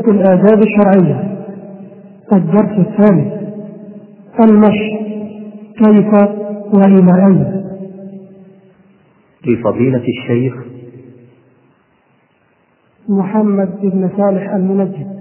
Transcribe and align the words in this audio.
الآداب 0.00 0.62
الشرعية. 0.62 1.46
الدرس 2.32 2.78
الثالث. 2.78 3.32
المشي. 4.40 4.98
كيف 5.74 6.14
وإلى 6.74 7.26
أين 7.26 7.64
لفضيلة 9.46 10.04
الشيخ. 10.08 10.54
محمد 13.08 13.80
بن 13.80 14.10
صالح 14.16 14.54
المنجد. 14.54 15.20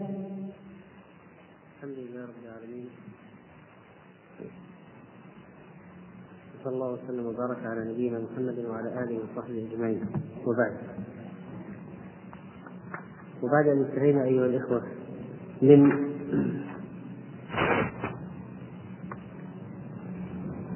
الحمد 1.77 1.97
لله 1.97 2.21
رب 2.21 2.39
العالمين. 2.45 2.85
صلى 6.63 6.73
الله 6.73 6.91
وسلم 6.91 7.25
وبارك 7.25 7.57
على 7.65 7.91
نبينا 7.91 8.19
محمد 8.19 8.65
وعلى 8.69 8.87
آله 9.03 9.19
وصحبه 9.19 9.67
أجمعين. 9.71 10.01
وبعد. 10.47 10.92
وبعد 13.43 13.67
أن 13.67 13.85
انتهينا 13.85 14.23
أيها 14.23 14.45
الإخوة 14.45 14.81
من 15.61 15.91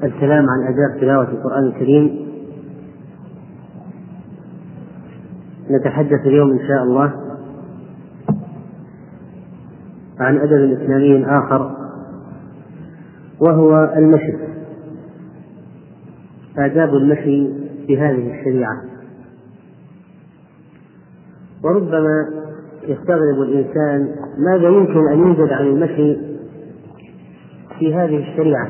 الكلام 0.04 0.46
عن 0.50 0.64
أداب 0.68 1.02
تلاوة 1.02 1.30
القرآن 1.30 1.64
الكريم 1.64 2.28
نتحدث 5.72 6.26
اليوم 6.26 6.52
إن 6.52 6.68
شاء 6.68 6.84
الله 6.84 7.14
عن 10.20 10.38
أدب 10.38 10.82
إسلامي 10.82 11.26
آخر 11.26 11.78
وهو 13.40 13.94
المشي 13.98 14.38
آداب 16.58 16.90
المشي 16.90 17.50
في 17.88 17.98
هذه 18.00 18.40
الشريعة. 18.40 18.82
وربما 21.64 22.30
يستغرب 22.84 23.42
الإنسان 23.42 24.16
ماذا 24.38 24.68
يمكن 24.68 25.08
أن 25.12 25.20
يوجد 25.20 25.52
عن 25.52 25.68
المشي 25.68 26.18
في 27.80 27.96
هذه 27.96 28.18
الشريعة؟ 28.18 28.70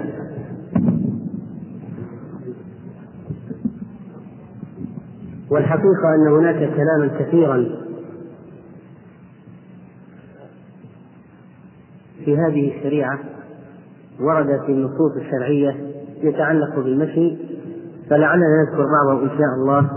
والحقيقة 5.51 6.15
أن 6.15 6.27
هناك 6.27 6.55
كلاما 6.55 7.07
كثيرا 7.19 7.65
في 12.25 12.37
هذه 12.37 12.77
الشريعة 12.77 13.19
ورد 14.19 14.59
في 14.65 14.71
النصوص 14.71 15.11
الشرعية 15.15 15.75
يتعلق 16.23 16.75
بالمشي 16.75 17.37
فلعلنا 18.09 18.45
نذكر 18.63 18.85
بعضه 18.85 19.23
إن 19.23 19.29
شاء 19.29 19.53
الله. 19.57 19.89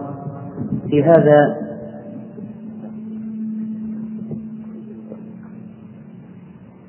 في 0.91 1.05
هذا 1.05 1.70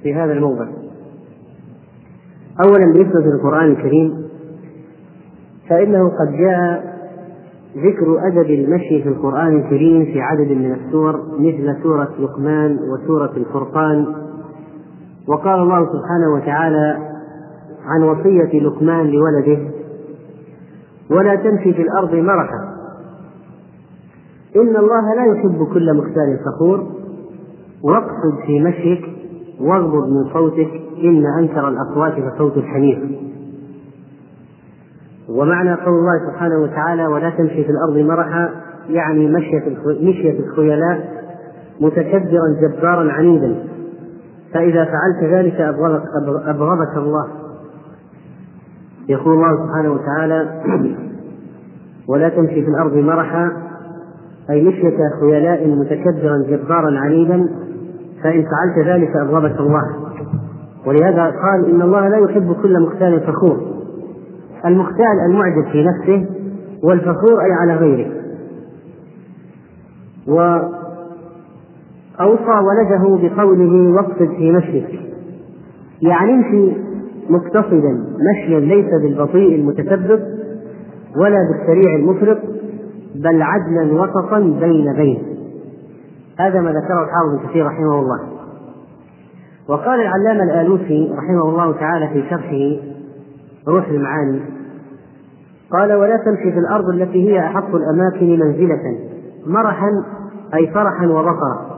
في 0.04 0.14
هذا 0.16 0.34
الموضع. 0.34 0.68
أولا 2.66 2.94
بالنسبة 2.94 3.20
للقرآن 3.20 3.72
الكريم 3.72 4.24
فإنه 5.70 6.10
قد 6.10 6.32
جاء 6.38 6.92
ذكر 7.78 8.28
أدب 8.28 8.50
المشي 8.50 9.04
في 9.04 9.10
القرآن 9.10 9.60
الكريم 9.60 10.06
في 10.06 10.22
عدد 10.22 10.52
من 10.52 10.72
السور 10.74 11.22
مثل 11.40 11.84
سورة 11.84 12.10
لقمان 12.20 12.78
وسورة 12.94 13.32
الفرقان. 13.38 14.06
وقال 15.28 15.60
الله 15.60 15.86
سبحانه 15.86 16.34
وتعالى 16.36 16.98
عن 17.86 18.04
وصية 18.04 18.60
لقمان 18.60 19.08
لولده 19.08 19.72
ولا 21.12 21.36
تمشي 21.36 21.74
في 21.74 21.82
الأرض 21.82 22.16
مرحا 22.16 22.72
إن 24.56 24.76
الله 24.76 25.16
لا 25.16 25.26
يحب 25.26 25.68
كل 25.74 25.98
مختال 25.98 26.40
فخور 26.46 26.88
واقصد 27.84 28.46
في 28.46 28.60
مشيك 28.62 29.06
واغضض 29.60 30.10
من 30.10 30.34
صوتك 30.34 30.70
إن 31.04 31.24
أنكر 31.40 31.68
الأصوات 31.68 32.14
لصوت 32.20 32.58
الحمير 32.58 33.20
ومعنى 35.30 35.74
قول 35.74 35.94
الله 35.94 36.32
سبحانه 36.32 36.58
وتعالى 36.64 37.08
ولا 37.08 37.30
تمشي 37.30 37.64
في 37.64 37.72
الأرض 37.72 37.98
مرحا 37.98 38.50
يعني 38.90 39.28
مشية 39.28 39.78
مشية 40.02 40.40
الخيلاء 40.40 41.22
متكبرا 41.82 42.56
جبارا 42.62 43.12
عنيدا. 43.12 43.56
فإذا 44.54 44.86
فعلت 44.86 45.34
ذلك 45.34 45.62
أبغضك, 45.62 46.04
أبغضك 46.46 46.98
الله. 46.98 47.28
يقول 49.10 49.34
الله 49.34 49.66
سبحانه 49.66 49.92
وتعالى 49.92 50.62
ولا 52.10 52.30
تمشي 52.30 52.62
في 52.62 52.68
الأرض 52.68 52.94
مرحا 52.94 53.52
أي 54.50 54.64
مشية 54.64 54.98
خيلاء 55.20 55.68
متكبرا 55.68 56.44
جبارا 56.48 57.00
عنيدا. 57.00 57.50
فإن 58.24 58.44
فعلت 58.44 58.88
ذلك 58.88 59.16
أبغضك 59.16 59.60
الله. 59.60 59.84
ولهذا 60.86 61.24
قال 61.24 61.76
إن 61.76 61.82
الله 61.82 62.08
لا 62.08 62.18
يحب 62.18 62.56
كل 62.62 62.82
مختال 62.82 63.20
فخور. 63.20 63.58
المختال 64.66 65.20
المعجب 65.26 65.72
في 65.72 65.84
نفسه 65.84 66.26
والفخور 66.84 67.42
أي 67.42 67.52
على 67.52 67.76
غيره. 67.76 68.12
و 70.28 70.40
أوصى 72.20 72.60
ولده 72.68 73.30
بقوله 73.30 73.96
واقصد 73.96 74.30
في 74.38 74.52
مشيك. 74.52 75.00
يعني 76.02 76.34
امشي 76.34 76.72
مقتصدا 77.30 78.04
مشيا 78.32 78.60
ليس 78.60 78.90
بالبطيء 79.02 79.56
المتثبت 79.56 80.24
ولا 81.18 81.38
بالسريع 81.52 81.96
المفرط 81.96 82.38
بل 83.16 83.42
عدلا 83.42 83.94
وسطا 83.94 84.40
بين 84.40 84.94
بين 84.94 85.31
هذا 86.46 86.62
ما 86.62 86.72
ذكره 86.72 87.04
الحافظ 87.04 87.50
كثير 87.50 87.66
رحمه 87.66 88.00
الله. 88.00 88.20
وقال 89.68 90.02
العلامة 90.02 90.44
الآلوسي 90.44 91.14
رحمه 91.18 91.50
الله 91.50 91.72
تعالى 91.72 92.08
في 92.08 92.30
شرحه 92.30 92.92
روح 93.68 93.88
المعاني 93.88 94.42
قال 95.72 95.94
ولا 95.94 96.18
تمشي 96.18 96.52
في 96.52 96.60
الأرض 96.60 96.90
التي 96.90 97.30
هي 97.30 97.40
أحق 97.40 97.76
الأماكن 97.76 98.40
منزلة 98.40 99.00
مرحا 99.46 99.90
أي 100.54 100.68
فرحا 100.68 101.08
وبطرا 101.08 101.72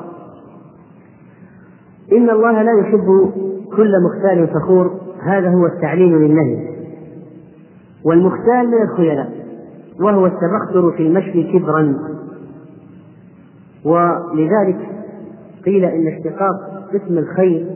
إن 2.12 2.30
الله 2.30 2.62
لا 2.62 2.80
يحب 2.80 3.32
كل 3.76 3.92
مختال 4.04 4.48
فخور 4.48 4.92
هذا 5.24 5.50
هو 5.50 5.66
التعليل 5.66 6.12
للنهي. 6.12 6.74
والمختال 8.06 8.68
من 8.68 8.82
الخيلاء 8.82 9.32
وهو 10.02 10.26
التبختر 10.26 10.92
في 10.98 11.08
المشي 11.08 11.44
كبرا. 11.44 11.96
ولذلك 13.86 14.78
قيل 15.66 15.86
إن 15.86 16.08
اشتقاق 16.08 16.86
اسم 16.96 17.18
الخيل 17.18 17.68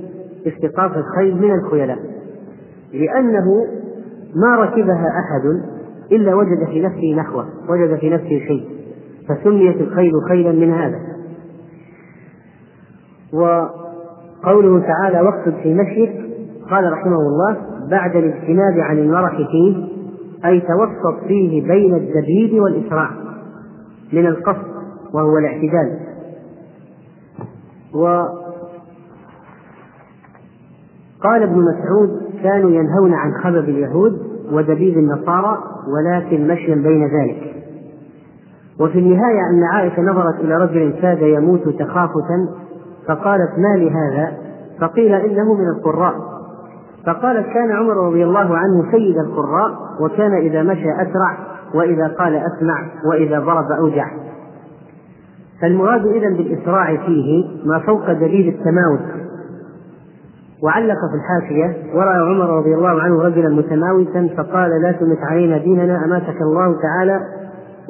اشتقاق 0.47 0.97
الخيل 0.97 1.37
من 1.37 1.53
الخيلاء 1.53 1.99
لأنه 2.93 3.67
ما 4.35 4.55
ركبها 4.55 5.07
أحد 5.07 5.61
إلا 6.11 6.35
وجد 6.35 6.65
في 6.65 6.81
نفسه 6.81 7.13
نخوة 7.15 7.45
وجد 7.69 7.95
في 7.95 8.09
نفسه 8.09 8.39
شيء 8.47 8.69
فسميت 9.29 9.81
الخيل 9.81 10.11
خيلا 10.29 10.51
من 10.51 10.73
هذا. 10.73 10.99
وقوله 13.33 14.79
تعالى 14.79 15.21
واقصد 15.21 15.53
في 15.63 15.73
مشيك 15.73 16.11
قال 16.69 16.93
رحمه 16.93 17.19
الله 17.19 17.57
بعد 17.91 18.15
الاجتناب 18.15 18.79
عن 18.79 18.97
المرح 18.97 19.37
فيه 19.37 19.87
أي 20.45 20.59
توسط 20.59 21.27
فيه 21.27 21.67
بين 21.67 21.95
الدبيب 21.95 22.61
والإسراع 22.61 23.09
من 24.13 24.27
القصد 24.27 24.76
وهو 25.13 25.37
الاعتدال. 25.37 25.99
و 27.93 28.23
قال 31.23 31.43
ابن 31.43 31.61
مسعود 31.61 32.21
كانوا 32.43 32.71
ينهون 32.71 33.13
عن 33.13 33.33
خبب 33.43 33.69
اليهود 33.69 34.19
ودبيب 34.51 34.97
النصارى 34.97 35.57
ولكن 35.87 36.47
مشيا 36.47 36.75
بين 36.75 37.07
ذلك. 37.07 37.53
وفي 38.79 38.99
النهاية 38.99 39.39
أن 39.51 39.63
عائشة 39.73 40.01
نظرت 40.01 40.39
إلى 40.39 40.57
رجل 40.57 40.93
كاد 41.01 41.21
يموت 41.21 41.69
تخافتا 41.69 42.49
فقالت 43.07 43.51
ما 43.57 43.77
لهذا 43.77 44.37
فقيل 44.79 45.13
إنه 45.13 45.53
من 45.53 45.67
القراء. 45.67 46.13
فقالت 47.05 47.47
كان 47.47 47.71
عمر 47.71 48.07
رضي 48.07 48.23
الله 48.23 48.57
عنه 48.57 48.91
سيد 48.91 49.17
القراء 49.17 49.71
وكان 50.01 50.33
إذا 50.33 50.63
مشى 50.63 50.91
أسرع 50.91 51.37
وإذا 51.73 52.07
قال 52.07 52.35
أسمع 52.35 52.85
وإذا 53.11 53.39
ضرب 53.39 53.71
أوجع. 53.71 54.07
فالمراد 55.61 56.05
إذا 56.05 56.29
بالإسراع 56.29 57.05
فيه 57.05 57.45
ما 57.65 57.79
فوق 57.79 58.11
دليل 58.11 58.47
التماوت. 58.47 59.27
وعلق 60.63 60.97
في 61.11 61.15
الحاشية 61.15 61.95
ورأى 61.97 62.17
عمر 62.17 62.57
رضي 62.57 62.75
الله 62.75 63.01
عنه 63.01 63.21
رجلا 63.23 63.49
متماوتا 63.49 64.29
فقال 64.37 64.81
لا 64.81 64.91
تمت 64.91 65.19
علينا 65.21 65.57
ديننا 65.57 66.05
أماتك 66.05 66.41
الله 66.41 66.81
تعالى؟ 66.81 67.21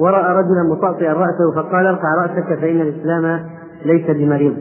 ورأى 0.00 0.32
رجلا 0.32 0.62
مطأطئا 0.70 1.12
رأسه 1.12 1.52
فقال 1.54 1.86
ارفع 1.86 2.08
رأسك 2.22 2.60
فإن 2.60 2.80
الإسلام 2.80 3.40
ليس 3.84 4.10
بمريض. 4.10 4.56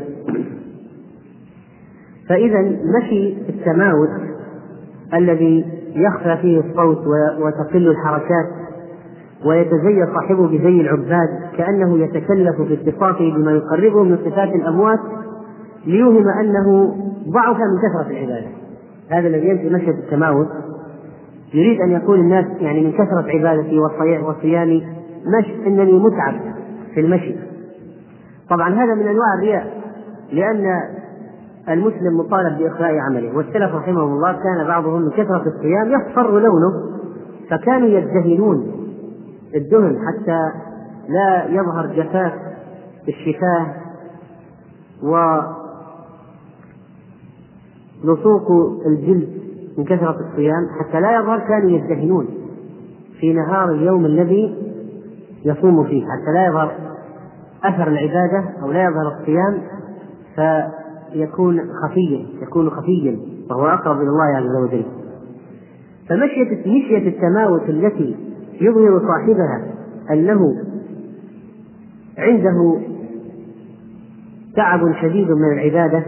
فإذا 2.30 2.62
مشي 2.98 3.38
التماوت 3.50 4.10
الذي 5.14 5.66
يخفى 5.96 6.38
فيه 6.42 6.60
الصوت 6.60 7.08
وتقل 7.40 7.88
الحركات 7.88 8.46
ويتزي 9.46 10.06
صاحبه 10.14 10.48
بزي 10.48 10.82
العباد 10.82 11.30
كأنه 11.58 11.98
يتكلف 12.00 12.62
في 12.62 12.74
اتصافه 12.74 13.34
بما 13.36 13.52
يقربه 13.52 14.04
من 14.04 14.18
صفات 14.18 14.50
الأموات 14.50 15.00
ليوهم 15.86 16.28
أنه 16.28 16.96
ضعف 17.30 17.58
من 17.58 17.78
كثرة 17.78 18.12
العبادة. 18.12 18.48
هذا 19.10 19.28
الذي 19.28 19.48
يمشي 19.48 19.70
مشية 19.70 19.92
التماوت. 19.92 20.48
يريد 21.54 21.82
أن 21.82 21.92
يقول 21.92 22.20
الناس 22.20 22.46
يعني 22.60 22.82
من 22.82 22.92
كثرة 22.92 23.26
عبادتي 23.28 23.80
وصيامي 24.24 24.88
مش 25.40 25.68
أنني 25.68 26.00
متعب 26.00 26.36
في 26.94 27.00
المشي. 27.00 27.36
طبعا 28.50 28.70
هذا 28.70 28.96
من 28.96 29.08
أنواع 29.08 29.34
الرياء 29.38 29.68
لأن 30.34 30.82
المسلم 31.70 32.18
مطالب 32.18 32.58
بإخلاء 32.58 32.98
عمله. 32.98 33.38
والسلف 33.38 33.76
رحمهم 33.76 34.14
الله 34.14 34.32
كان 34.32 34.68
بعضهم 34.68 35.02
من 35.02 35.10
كثرة 35.10 35.44
الصيام 35.48 35.92
يصفر 35.92 36.40
لونه 36.40 36.72
فكانوا 37.50 37.88
يدهنون 37.88 38.77
الدهن 39.56 39.98
حتى 40.08 40.52
لا 41.10 41.46
يظهر 41.50 41.86
جفاف 41.86 42.34
الشفاه 43.08 43.68
ولصوق 48.04 48.52
الجلد 48.86 49.30
من 49.78 49.84
كثرة 49.84 50.18
الصيام 50.30 50.68
حتى 50.80 51.00
لا 51.00 51.20
يظهر 51.20 51.40
كانوا 51.40 51.70
يدهنون 51.70 52.28
في 53.20 53.34
نهار 53.34 53.72
اليوم 53.72 54.06
الذي 54.06 54.56
يصوم 55.46 55.84
فيه. 55.84 56.04
حتى 56.04 56.32
لا 56.34 56.48
يظهر 56.48 56.72
أثر 57.64 57.88
العبادة 57.88 58.44
أو 58.64 58.72
لا 58.72 58.84
يظهر 58.84 59.08
الصيام 59.20 59.62
فيكون 60.36 61.62
خفيا 61.84 62.26
يكون 62.42 62.70
خفيا 62.70 63.20
وهو 63.50 63.68
أقرب 63.68 64.02
إلى 64.02 64.10
الله 64.10 64.38
عز 64.38 64.56
وجل. 64.64 64.86
فمشية 66.10 66.60
مشية 66.60 67.08
التماوت 67.08 67.70
التي 67.70 68.27
يظهر 68.62 69.02
صاحبها 69.08 69.62
أنه 70.12 70.64
عنده 72.18 72.80
تعب 74.56 74.94
شديد 75.02 75.32
من 75.32 75.54
العبادة 75.54 76.04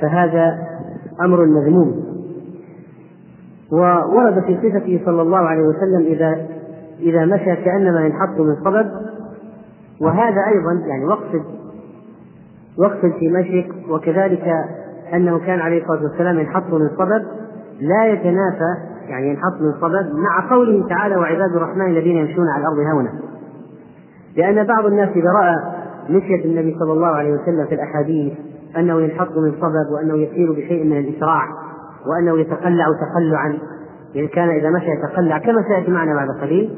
فهذا 0.00 0.58
أمر 1.20 1.44
مذموم. 1.44 2.06
وورد 3.72 4.42
في 4.42 4.56
صفته 4.56 5.00
صلى 5.04 5.22
الله 5.22 5.38
عليه 5.38 5.62
وسلم 5.62 6.06
إذا 6.06 6.46
إذا 7.00 7.24
مشى 7.24 7.56
كأنما 7.56 8.06
ينحط 8.06 8.40
من 8.40 8.56
صبب 8.64 8.90
وهذا 10.00 10.40
أيضا 10.48 10.86
يعني 10.86 11.04
واقصد 11.04 11.42
واقصد 12.78 13.12
في 13.18 13.28
مشيك 13.28 13.72
وكذلك 13.90 14.52
أنه 15.14 15.38
كان 15.38 15.60
عليه 15.60 15.82
الصلاة 15.82 16.02
والسلام 16.02 16.38
ينحط 16.38 16.72
من 16.72 16.88
صبب 16.88 17.26
لا 17.80 18.06
يتنافى 18.06 18.95
يعني 19.08 19.28
ينحط 19.30 19.60
من 19.60 19.72
صبب 19.80 20.14
مع 20.14 20.50
قوله 20.50 20.88
تعالى 20.88 21.16
وعباد 21.16 21.56
الرحمن 21.56 21.86
الذين 21.86 22.16
يمشون 22.16 22.48
على 22.48 22.62
الأرض 22.62 22.94
هونا. 22.94 23.12
لأن 24.36 24.66
بعض 24.66 24.86
الناس 24.86 25.08
إذا 25.08 25.30
رأى 25.42 25.56
مشية 26.10 26.44
النبي 26.44 26.76
صلى 26.78 26.92
الله 26.92 27.06
عليه 27.06 27.32
وسلم 27.32 27.66
في 27.66 27.74
الأحاديث 27.74 28.32
أنه 28.76 29.00
ينحط 29.00 29.36
من 29.36 29.52
صبب 29.52 29.92
وأنه 29.94 30.16
يسير 30.16 30.52
بشيء 30.52 30.84
من 30.84 30.98
الإسراع 30.98 31.42
وأنه 32.06 32.38
يتقلع 32.38 32.86
تقلعا 33.00 33.58
يعني 34.14 34.28
كان 34.28 34.48
إذا 34.48 34.70
مشى 34.70 34.86
يتقلع 34.90 35.38
كما 35.38 35.62
سيأتي 35.68 35.90
معنا 35.90 36.14
بعد 36.14 36.28
قليل 36.40 36.70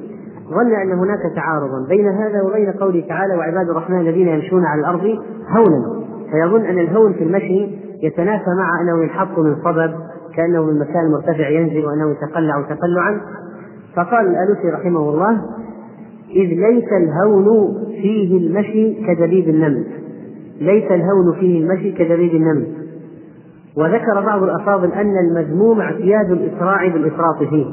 ظن 0.48 0.74
أن 0.74 0.92
هناك 0.92 1.18
تعارضا 1.36 1.86
بين 1.88 2.08
هذا 2.08 2.42
وبين 2.42 2.72
قوله 2.72 3.04
تعالى 3.08 3.34
وعباد 3.34 3.70
الرحمن 3.70 4.00
الذين 4.00 4.28
يمشون 4.28 4.64
على 4.64 4.80
الأرض 4.80 5.18
هونا. 5.56 5.98
فيظن 6.30 6.64
أن 6.64 6.78
الهون 6.78 7.12
في 7.12 7.24
المشي 7.24 7.78
يتنافى 8.02 8.50
مع 8.58 8.80
أنه 8.80 9.02
ينحط 9.02 9.38
من 9.38 9.56
صبب 9.64 9.94
كأنه 10.38 10.64
من 10.64 10.78
مكان 10.78 11.10
مرتفع 11.10 11.48
ينزل 11.48 11.84
وأنه 11.86 12.10
يتقلع 12.10 12.62
تقلعا. 12.62 13.20
فقال 13.96 14.26
الألوسي 14.26 14.68
رحمه 14.68 15.10
الله 15.10 15.40
إذ 16.30 16.46
ليس 16.46 16.92
الهون 16.92 17.74
فيه 18.02 18.38
المشي 18.38 19.06
كدبيب 19.06 19.48
النمل. 19.48 19.84
ليس 20.60 20.84
الهون 20.84 21.34
فيه 21.40 21.62
المشي 21.62 21.92
كدبيب 21.92 22.34
النمل. 22.34 22.66
وذكر 23.76 24.20
بعض 24.26 24.42
الأفاضل 24.42 24.92
أن 24.92 25.14
المذموم 25.18 25.80
اعتياد 25.80 26.30
الإسراع 26.30 26.88
بالإفراط 26.88 27.42
فيه. 27.50 27.66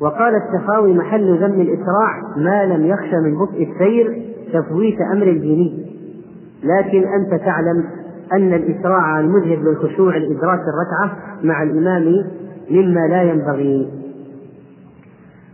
وقال 0.00 0.34
السخاوي 0.34 0.94
محل 0.94 1.38
ذم 1.38 1.60
الإسراع 1.60 2.22
ما 2.36 2.64
لم 2.64 2.86
يخشى 2.86 3.16
من 3.16 3.38
بطء 3.38 3.68
السير 3.72 4.22
تفويت 4.52 5.00
أمر 5.12 5.24
ديني. 5.24 5.86
لكن 6.64 7.04
أنت 7.08 7.42
تعلم 7.44 7.84
أن 8.32 8.54
الإسراع 8.54 9.20
المذهب 9.20 9.58
للخشوع 9.58 10.16
لإدراك 10.16 10.60
الركعة 10.60 11.18
مع 11.42 11.62
الإمام 11.62 12.24
مما 12.70 13.00
لا 13.00 13.22
ينبغي. 13.22 13.90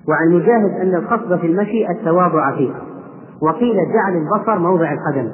وعن 0.09 0.29
مجاهد 0.29 0.81
أن 0.81 0.94
القصد 0.94 1.37
في 1.37 1.47
المشي 1.47 1.91
التواضع 1.91 2.56
فيه. 2.56 2.71
وقيل 3.43 3.76
جعل 3.76 4.17
البصر 4.17 4.59
موضع 4.59 4.93
القدم. 4.93 5.31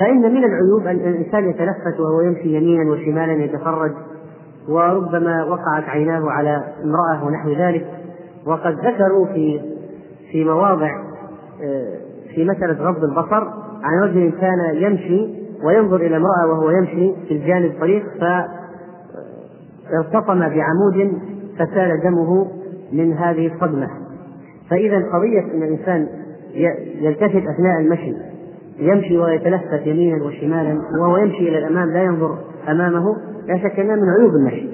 فإن 0.00 0.20
من 0.20 0.44
العيوب 0.44 0.86
أن 0.86 0.96
الإنسان 0.96 1.48
يتلفت 1.48 2.00
وهو 2.00 2.20
يمشي 2.20 2.56
يمينا 2.56 2.90
وشمالا 2.90 3.32
يتفرج 3.32 3.92
وربما 4.68 5.44
وقعت 5.44 5.84
عيناه 5.84 6.30
على 6.30 6.64
امرأة 6.84 7.26
ونحو 7.26 7.52
ذلك. 7.52 7.86
وقد 8.46 8.72
ذكروا 8.72 9.26
في 9.26 9.60
في 10.32 10.44
مواضع 10.44 10.90
آه، 11.62 11.98
في 12.34 12.44
مسألة 12.44 12.90
غض 12.90 13.04
البصر 13.04 13.44
عن 13.82 14.02
رجل 14.02 14.32
كان 14.40 14.74
يمشي 14.74 15.43
وينظر 15.64 15.96
إلى 15.96 16.16
امرأة 16.16 16.46
وهو 16.46 16.70
يمشي 16.70 17.12
في 17.28 17.34
الجانب 17.34 17.64
الطريق 17.64 18.04
فارتطم 19.90 20.38
بعمود 20.38 21.18
فسال 21.58 22.00
دمه 22.04 22.46
من 22.92 23.12
هذه 23.12 23.54
الصدمة. 23.54 23.90
فإذا 24.70 24.96
قضية 24.96 25.54
أن 25.54 25.62
الإنسان 25.62 26.08
يلتفت 27.00 27.42
أثناء 27.48 27.80
المشي 27.80 28.14
يمشي 28.78 29.18
ويتلفت 29.18 29.86
يمينا 29.86 30.24
وشمالا 30.24 30.82
وهو 31.00 31.16
يمشي 31.16 31.48
إلى 31.48 31.58
الأمام 31.58 31.90
لا 31.90 32.02
ينظر 32.02 32.38
أمامه 32.68 33.16
لا 33.46 33.58
شك 33.58 33.80
أنها 33.80 33.96
من 33.96 34.08
عيوب 34.18 34.34
المشي. 34.34 34.68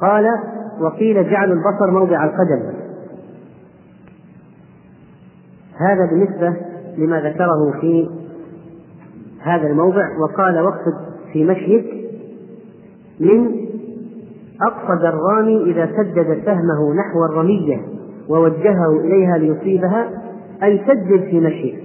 قال 0.00 0.26
وقيل 0.80 1.30
جعل 1.30 1.52
البصر 1.52 1.90
موضع 1.90 2.24
القدم. 2.24 2.76
هذا 5.80 6.06
بالنسبة 6.10 6.56
لما 6.98 7.20
ذكره 7.20 7.80
في 7.80 8.08
هذا 9.40 9.66
الموضع 9.66 10.18
وقال 10.22 10.60
واقصد 10.60 10.94
في 11.32 11.44
مشيك 11.44 11.84
من 13.20 13.66
أقصد 14.62 15.04
الرامي 15.04 15.62
إذا 15.70 15.86
سدد 15.96 16.42
سهمه 16.44 16.94
نحو 16.94 17.24
الرمية 17.24 17.80
ووجهه 18.28 19.00
إليها 19.00 19.38
ليصيبها 19.38 20.10
أن 20.62 20.78
سدد 20.86 21.20
في 21.30 21.40
مشيك 21.40 21.78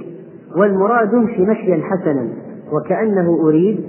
والمراد 0.58 1.14
امشي 1.14 1.42
مشيا 1.42 1.82
حسنا 1.84 2.28
وكأنه 2.72 3.40
أريد 3.44 3.80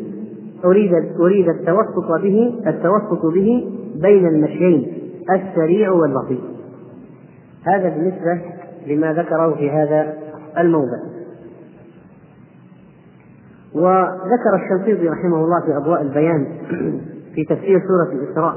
أريد 0.64 0.92
أريد 1.20 1.48
التوسط 1.48 2.22
به 2.22 2.54
التوسط 2.66 3.26
به 3.26 3.68
بين 4.02 4.26
المشيين 4.26 4.92
السريع 5.30 5.90
والبطيء. 5.90 6.40
هذا 7.66 7.88
بالنسبة 7.88 8.40
لما 8.86 9.12
ذكره 9.12 9.54
في 9.54 9.70
هذا 9.70 10.14
الموضع. 10.58 10.98
وذكر 13.74 14.54
الشنقيطي 14.54 15.08
رحمه 15.08 15.44
الله 15.44 15.60
في 15.60 15.76
أضواء 15.76 16.02
البيان 16.02 16.46
في 17.34 17.44
تفسير 17.44 17.80
سورة 17.88 18.12
الإسراء 18.12 18.54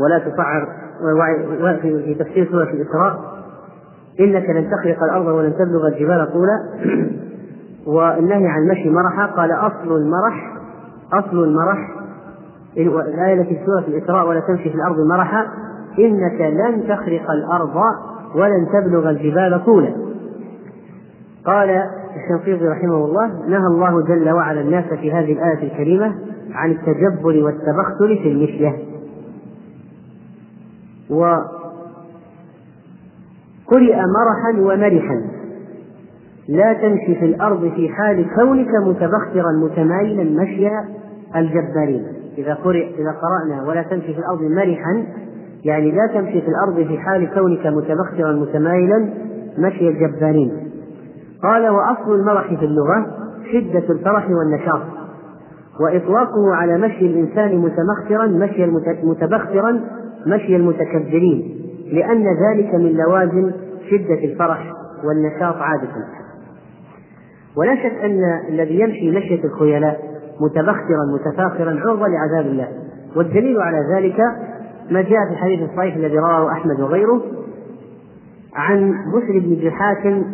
ولا 0.00 0.18
تصعر 0.18 0.68
في 1.82 2.14
تفسير 2.18 2.48
سورة 2.50 2.70
الإسراء 2.70 3.34
إنك 4.20 4.50
لن 4.50 4.70
تخرق 4.70 5.02
الأرض 5.02 5.26
ولن 5.26 5.54
تبلغ 5.54 5.86
الجبال 5.86 6.32
طولا 6.32 6.64
والنهي 7.86 8.46
عن 8.46 8.62
المشي 8.62 8.90
مرحا 8.90 9.26
قال 9.26 9.52
أصل 9.52 9.96
المرح 9.96 10.56
أصل 11.12 11.44
المرح 11.44 11.90
الآية 12.76 13.40
التي 13.40 13.54
في 13.54 13.66
سورة 13.66 13.84
الإسراء 13.88 14.28
ولا 14.28 14.40
تمشي 14.40 14.70
في 14.70 14.74
الأرض 14.74 15.00
مرحا 15.00 15.46
إنك 15.98 16.40
لن 16.40 16.88
تخرق 16.88 17.30
الأرض 17.30 17.76
ولن 18.34 18.66
تبلغ 18.72 19.10
الجبال 19.10 19.64
طولا. 19.64 19.94
قال 21.46 21.82
الشنقيطي 22.16 22.64
رحمه 22.64 23.04
الله 23.04 23.26
نهى 23.48 23.66
الله 23.66 24.02
جل 24.04 24.30
وعلا 24.30 24.60
الناس 24.60 24.84
في 24.84 25.12
هذه 25.12 25.32
الآية 25.32 25.72
الكريمة 25.72 26.14
عن 26.52 26.70
التجبر 26.70 27.44
والتبختر 27.44 28.22
في 28.22 28.28
المشية. 28.28 28.76
وقرئ 31.10 31.46
مرحا 33.96 34.60
ومرحا. 34.60 35.24
لا 36.48 36.72
تمشي 36.72 37.14
في 37.14 37.24
الأرض 37.24 37.72
في 37.76 37.88
حال 37.88 38.26
كونك 38.34 38.68
متبخترا 38.86 39.52
متمايلا 39.52 40.42
مشي 40.42 40.68
الجبارين. 41.36 42.06
إذا 42.38 42.54
قرئ 42.54 42.88
إذا 42.98 43.10
قرأنا 43.10 43.68
ولا 43.68 43.82
تمشي 43.82 44.14
في 44.14 44.18
الأرض 44.18 44.42
مرحا 44.42 45.06
يعني 45.64 45.90
لا 45.90 46.06
تمشي 46.14 46.40
في 46.40 46.48
الأرض 46.48 46.86
في 46.88 46.98
حال 46.98 47.30
كونك 47.34 47.66
متبخترا 47.66 48.32
متمايلا 48.32 49.08
مشي 49.58 49.88
الجبارين. 49.88 50.63
قال 51.44 51.68
وأصل 51.68 52.14
المرح 52.14 52.54
في 52.54 52.64
اللغة 52.64 53.06
شدة 53.52 53.94
الفرح 53.94 54.30
والنشاط 54.30 54.80
وإطلاقه 55.80 56.54
على 56.54 56.78
مشي 56.78 57.06
الإنسان 57.06 57.58
متمخترا 57.58 58.26
مشي 58.26 58.66
متبخترا 59.02 59.80
مشي 60.26 60.56
المتكبرين 60.56 61.60
لأن 61.92 62.24
ذلك 62.24 62.74
من 62.74 62.92
لوازم 62.92 63.50
شدة 63.90 64.24
الفرح 64.24 64.72
والنشاط 65.04 65.56
عادة. 65.56 65.88
ولا 67.56 67.74
شك 67.74 68.04
أن 68.04 68.20
الذي 68.48 68.80
يمشي 68.80 69.10
مشية 69.10 69.44
الخيلاء 69.44 70.00
متبخترا 70.40 71.04
متفاخرا 71.14 71.80
عرضة 71.80 72.06
لعذاب 72.06 72.46
الله. 72.46 72.68
والدليل 73.16 73.60
على 73.60 73.78
ذلك 73.94 74.20
ما 74.90 75.02
جاء 75.02 75.26
في 75.28 75.32
الحديث 75.32 75.70
الصحيح 75.70 75.94
الذي 75.94 76.18
رواه 76.18 76.52
أحمد 76.52 76.80
وغيره 76.80 77.22
عن 78.54 78.94
بشر 79.14 79.38
بن 79.38 79.56
جحاك 79.62 80.24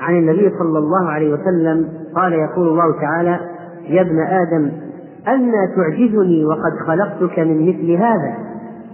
عن 0.00 0.16
النبي 0.16 0.50
صلى 0.58 0.78
الله 0.78 1.10
عليه 1.10 1.32
وسلم 1.32 1.88
قال 2.14 2.32
يقول 2.32 2.68
الله 2.68 3.00
تعالى 3.00 3.40
يا 3.88 4.00
ابن 4.00 4.18
آدم 4.20 4.70
أنى 5.28 5.74
تعجزني 5.76 6.44
وقد 6.44 6.72
خلقتك 6.86 7.38
من 7.38 7.68
مثل 7.68 7.90
هذا 7.90 8.34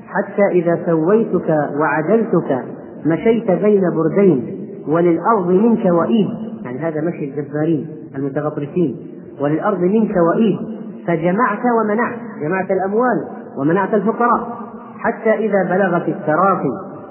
حتى 0.07 0.43
إذا 0.51 0.79
سويتك 0.87 1.49
وعدلتك 1.81 2.65
مشيت 3.07 3.51
بين 3.51 3.83
بردين 3.97 4.59
وللأرض 4.89 5.49
منك 5.49 5.85
وإيد. 5.85 6.29
يعني 6.65 6.79
هذا 6.79 7.01
مشي 7.01 7.25
الجبارين 7.25 7.87
المتغطرسين. 8.17 8.97
وللأرض 9.41 9.81
منك 9.81 10.17
وإيد 10.17 10.59
فجمعت 11.07 11.63
ومنعت 11.81 12.19
جمعت 12.43 12.71
الأموال 12.71 13.25
ومنعت 13.59 13.95
الفقراء. 13.95 14.59
حتى 14.99 15.31
إذا 15.31 15.65
بلغت 15.71 16.09
التراخي 16.09 16.71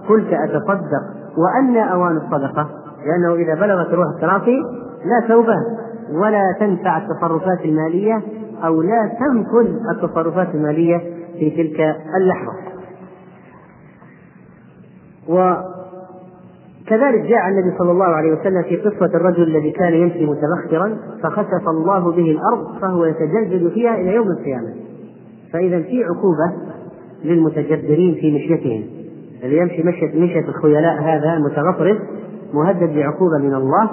قلت 0.10 0.34
أتصدق 0.34 1.04
وأن 1.38 1.78
أوان 1.78 2.18
الصدقة. 2.18 2.70
لأنه 3.06 3.36
إذا 3.36 3.56
بلغت 3.56 3.94
روح 3.94 4.06
التراخي 4.16 4.58
لا 5.06 5.28
توبة 5.28 5.56
ولا 6.14 6.44
تنفع 6.60 6.98
التصرفات 6.98 7.66
المالية 7.66 8.22
أو 8.66 8.82
لا 8.82 9.12
تمكن 9.20 9.80
التصرفات 9.92 10.56
المالية 10.56 10.98
في 11.40 11.50
تلك 11.50 11.96
اللحظة. 12.18 12.72
وكذلك 15.30 17.22
جاء 17.22 17.48
النبي 17.48 17.78
صلى 17.78 17.92
الله 17.92 18.06
عليه 18.06 18.32
وسلم 18.32 18.64
في 18.64 18.78
قصة 18.78 19.06
الرجل 19.06 19.44
الذي 19.44 19.72
كان 19.72 19.94
يمشي 19.94 20.26
متبخترا 20.26 20.98
فخسف 21.24 21.70
الله 21.70 22.12
به 22.12 22.32
الأرض 22.32 22.80
فهو 22.82 23.06
يتجلجل 23.06 23.72
فيها 23.72 23.96
إلى 23.96 24.16
يوم 24.16 24.28
القيامة. 24.28 24.74
فإذا 25.54 25.82
في 25.82 26.04
عقوبة 26.04 26.54
للمتجبرين 27.24 28.16
في 28.16 28.36
مشيتهم. 28.36 28.84
اللي 29.44 29.58
يمشي 29.58 29.84
مشية 29.84 30.20
مشية 30.20 30.48
الخيلاء 30.50 31.02
هذا 31.02 31.34
المتغطرس 31.34 31.98
مهدد 32.54 32.96
بعقوبة 32.96 33.38
من 33.38 33.54
الله 33.54 33.90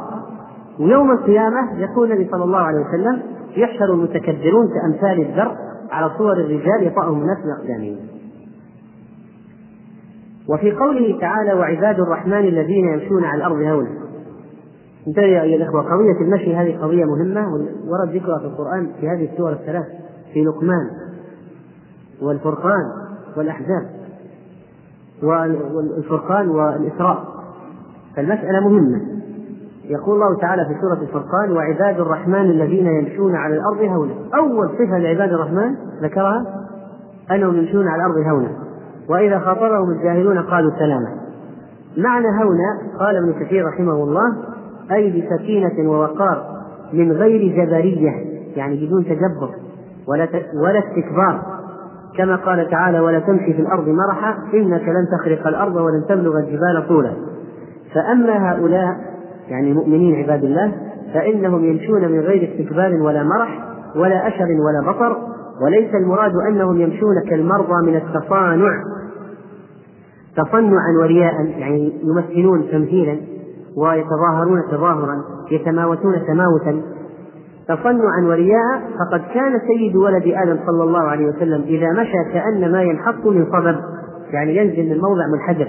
ويوم 0.80 1.10
القيامة 1.10 1.80
يقول 1.80 2.12
النبي 2.12 2.30
صلى 2.30 2.44
الله 2.44 2.58
عليه 2.58 2.80
وسلم 2.80 3.22
يحشر 3.56 3.84
المتكبرون 3.84 4.68
كأمثال 4.68 5.20
الذر 5.20 5.56
على 5.90 6.10
صور 6.18 6.32
الرجال 6.32 6.86
يطأهم 6.86 7.20
الناس 7.20 7.38
بأقدامهم 7.44 7.96
وفي 10.48 10.72
قوله 10.72 11.20
تعالى 11.20 11.52
وعباد 11.52 12.00
الرحمن 12.00 12.48
الذين 12.48 12.88
يمشون 12.88 13.24
على 13.24 13.38
الأرض 13.38 13.62
هونا. 13.62 13.90
انتبه 15.06 15.22
يا 15.22 15.42
أيها 15.42 15.56
الأخوة 15.56 15.82
قضية 15.82 16.20
المشي 16.20 16.56
هذه 16.56 16.78
قضية 16.82 17.04
مهمة 17.04 17.52
ورد 17.88 18.16
ذكرها 18.16 18.38
في 18.38 18.44
القرآن 18.44 18.90
في 19.00 19.08
هذه 19.08 19.28
السور 19.32 19.52
الثلاث 19.52 19.86
في 20.32 20.44
لقمان 20.44 20.90
والفرقان 22.22 22.84
والأحزاب 23.36 23.90
والفرقان 25.22 26.48
والإسراء. 26.48 27.37
فالمسألة 28.18 28.68
مهمة. 28.68 29.00
يقول 29.84 30.14
الله 30.16 30.40
تعالى 30.40 30.64
في 30.64 30.80
سورة 30.80 31.02
الفرقان 31.02 31.52
وعباد 31.52 32.00
الرحمن 32.00 32.50
الذين 32.50 32.86
يمشون 32.86 33.34
على 33.36 33.54
الأرض 33.54 33.80
هونا. 33.80 34.12
أول 34.34 34.68
صفة 34.68 34.98
لعباد 34.98 35.32
الرحمن 35.32 35.74
ذكرها 36.02 36.44
أنهم 37.30 37.56
يمشون 37.56 37.88
على 37.88 38.02
الأرض 38.02 38.26
هونا. 38.26 38.48
وإذا 39.08 39.38
خاطبهم 39.38 39.90
الجاهلون 39.90 40.38
قالوا 40.38 40.70
سلاما 40.78 41.08
معنى 41.96 42.26
هونا 42.26 42.78
قال 43.00 43.16
ابن 43.16 43.32
كثير 43.32 43.66
رحمه 43.66 43.92
الله 43.92 44.36
أي 44.92 45.10
بسكينة 45.10 45.90
ووقار 45.90 46.44
من 46.92 47.12
غير 47.12 47.64
جبرية 47.64 48.12
يعني 48.56 48.86
بدون 48.86 49.04
تجبر 49.04 49.50
ولا 50.08 50.28
ولا 50.64 50.78
استكبار. 50.78 51.42
كما 52.16 52.36
قال 52.36 52.70
تعالى 52.70 53.00
ولا 53.00 53.18
تمشي 53.18 53.52
في 53.52 53.62
الأرض 53.62 53.88
مرحا 53.88 54.34
إنك 54.54 54.82
لن 54.82 55.06
تخرق 55.18 55.46
الأرض 55.46 55.76
ولن 55.76 56.04
تبلغ 56.08 56.38
الجبال 56.38 56.88
طولا. 56.88 57.12
فأما 57.94 58.52
هؤلاء 58.52 58.96
يعني 59.48 59.72
مؤمنين 59.72 60.16
عباد 60.16 60.44
الله 60.44 60.72
فإنهم 61.14 61.64
يمشون 61.64 62.12
من 62.12 62.20
غير 62.20 62.50
استكبار 62.52 62.92
ولا 62.92 63.22
مرح 63.22 63.68
ولا 63.96 64.28
أشر 64.28 64.44
ولا 64.44 64.92
بطر 64.92 65.16
وليس 65.62 65.94
المراد 65.94 66.32
أنهم 66.48 66.80
يمشون 66.80 67.14
كالمرضى 67.30 67.90
من 67.90 67.96
التصانع. 67.96 68.82
تصنعا 70.36 70.92
ورياء 71.00 71.44
يعني 71.44 71.92
يمثلون 72.02 72.68
تمثيلا 72.72 73.16
ويتظاهرون 73.76 74.62
تظاهرا 74.70 75.24
يتماوتون 75.50 76.26
تماوتا. 76.26 76.82
تصنعا 77.68 78.20
ورياء 78.26 78.80
فقد 78.98 79.20
كان 79.34 79.60
سيد 79.66 79.96
ولد 79.96 80.22
آدم 80.26 80.58
صلى 80.66 80.84
الله 80.84 81.02
عليه 81.02 81.26
وسلم 81.26 81.62
إذا 81.62 81.92
مشى 81.92 82.32
كأنما 82.32 82.82
ينحط 82.82 83.26
من 83.26 83.46
صبب 83.52 83.76
يعني 84.32 84.56
ينزل 84.56 84.90
من 84.90 85.00
موضع 85.00 85.26
منحدر 85.32 85.68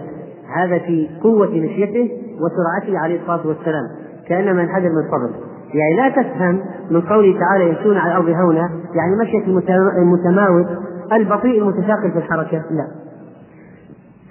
هذا 0.55 0.77
في 0.77 1.09
قوة 1.23 1.47
مشيته 1.47 2.11
وسرعته 2.41 2.99
عليه 2.99 3.21
الصلاة 3.21 3.47
والسلام 3.47 3.83
كأنما 4.27 4.61
ينحدر 4.61 4.89
من 4.89 5.11
صبب 5.11 5.35
يعني 5.73 5.95
لا 5.95 6.09
تفهم 6.09 6.61
من 6.91 7.01
قوله 7.01 7.39
تعالى 7.39 7.69
يمشون 7.69 7.97
على 7.97 8.11
الأرض 8.11 8.29
هونا 8.29 8.69
يعني 8.95 9.15
مشية 9.21 9.61
المتماوت 9.97 10.67
البطيء 11.13 11.61
المتشاقل 11.61 12.11
في 12.11 12.17
الحركة. 12.17 12.57
لا. 12.57 12.87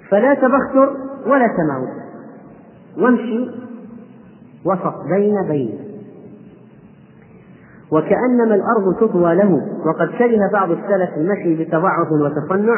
فلا 0.09 0.33
تبختر 0.33 0.89
ولا 1.27 1.47
تماوت 1.47 1.89
وامشي 2.97 3.49
وسط 4.65 4.95
بين 5.09 5.47
بين. 5.47 5.79
وكأنما 7.91 8.55
الأرض 8.55 8.95
تطوى 8.99 9.35
له 9.35 9.61
وقد 9.85 10.07
كره 10.17 10.51
بعض 10.53 10.71
السلف 10.71 11.09
المشي 11.17 11.63
بتضعف 11.63 12.11
وتصنع 12.11 12.75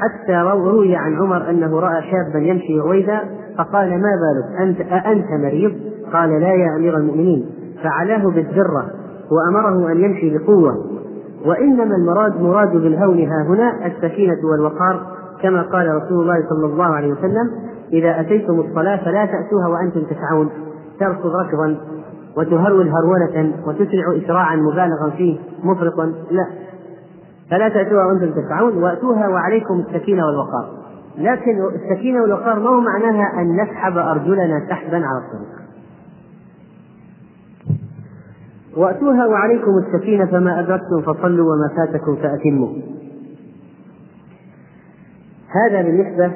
حتى 0.00 0.32
روي 0.32 0.96
عن 0.96 1.16
عمر 1.16 1.50
أنه 1.50 1.80
رأى 1.80 2.02
شابا 2.02 2.38
يمشي 2.46 2.78
رويدا 2.78 3.20
فقال 3.58 3.88
ما 3.90 4.10
بالك؟ 4.20 4.60
أنت 4.60 4.80
أأنت 4.80 5.26
مريض؟ 5.30 5.72
قال 6.12 6.40
لا 6.40 6.52
يا 6.54 6.76
أمير 6.76 6.96
المؤمنين. 6.96 7.46
فعلاه 7.82 8.30
بالذرة 8.30 8.84
وأمره 9.30 9.92
أن 9.92 10.00
يمشي 10.00 10.38
بقوة. 10.38 10.74
وإنما 11.46 11.96
المراد 11.96 12.40
مراد 12.40 12.72
بالهون 12.72 13.18
ها 13.18 13.42
هنا 13.42 13.86
السكينة 13.86 14.38
والوقار 14.52 15.06
كما 15.42 15.62
قال 15.62 16.02
رسول 16.02 16.22
الله 16.22 16.48
صلى 16.48 16.66
الله 16.66 16.84
عليه 16.84 17.12
وسلم 17.12 17.50
إذا 17.92 18.20
أتيتم 18.20 18.60
الصلاة 18.60 18.96
فلا 18.96 19.26
تأتوها 19.26 19.68
وأنتم 19.68 20.00
تسعون. 20.00 20.50
تركض 21.00 21.36
ركضا 21.46 21.76
وتهرول 22.36 22.88
هرولة 22.88 23.52
وتسرع 23.66 24.24
إسراعا 24.24 24.56
مبالغا 24.56 25.10
فيه 25.16 25.38
مفرطا 25.64 26.12
لا. 26.30 26.46
فلا 27.50 27.68
تأتوها 27.68 28.06
وأنتم 28.06 28.42
تسعون 28.42 28.82
وأتوها 28.82 29.28
وعليكم 29.28 29.80
السكينة 29.80 30.26
والوقار. 30.26 30.80
لكن 31.18 31.64
السكينة 31.74 32.22
والوقار 32.22 32.60
ما 32.60 32.68
هو 32.70 32.80
معناها 32.80 33.40
أن 33.40 33.62
نسحب 33.62 33.98
أرجلنا 33.98 34.66
سحبا 34.68 34.96
على 34.96 35.18
الطريق. 35.18 35.60
وأتوها 38.76 39.26
وعليكم 39.26 39.70
السكينة 39.78 40.26
فما 40.26 40.60
أدركتم 40.60 41.02
فصلوا 41.02 41.54
وما 41.54 41.68
فاتكم 41.76 42.16
فأتموا. 42.16 42.68
هذا 45.64 45.82
بالنسبة 45.82 46.32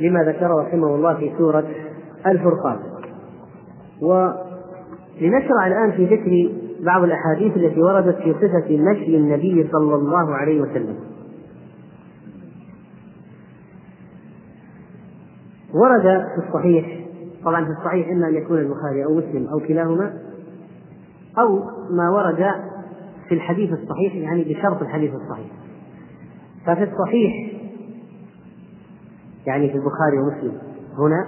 لما 0.00 0.22
ذكره 0.22 0.62
رحمه 0.62 0.94
الله 0.94 1.14
في 1.14 1.32
سورة 1.38 1.64
الفرقان. 2.26 2.76
ولنشرع 4.02 5.66
الآن 5.66 5.92
في 5.92 6.04
ذكر 6.04 6.50
بعض 6.84 7.02
الأحاديث 7.02 7.56
التي 7.56 7.80
وردت 7.80 8.16
في 8.16 8.34
صفة 8.34 8.76
مشي 8.76 9.16
النبي 9.16 9.68
صلى 9.72 9.94
الله 9.94 10.34
عليه 10.34 10.60
وسلم. 10.60 10.96
ورد 15.74 16.02
في 16.02 16.48
الصحيح 16.48 17.00
طبعا 17.44 17.64
في 17.64 17.70
الصحيح 17.70 18.08
إما 18.08 18.28
أن 18.28 18.34
يكون 18.34 18.58
البخاري 18.58 19.04
أو 19.04 19.14
مسلم 19.14 19.46
أو 19.46 19.60
كلاهما 19.60 20.12
أو 21.38 21.58
ما 21.90 22.10
ورد 22.10 22.50
في 23.28 23.34
الحديث 23.34 23.70
الصحيح 23.72 24.14
يعني 24.14 24.44
بشرط 24.44 24.82
الحديث 24.82 25.14
الصحيح. 25.14 25.50
ففي 26.66 26.82
الصحيح 26.82 27.52
يعني 29.46 29.68
في 29.68 29.74
البخاري 29.74 30.18
ومسلم 30.18 30.58
هنا 30.98 31.26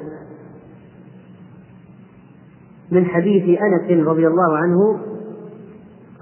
من 2.90 3.04
حديث 3.04 3.61
أنس 3.61 4.07
رضي 4.07 4.26
الله 4.26 4.57
عنه 4.57 5.10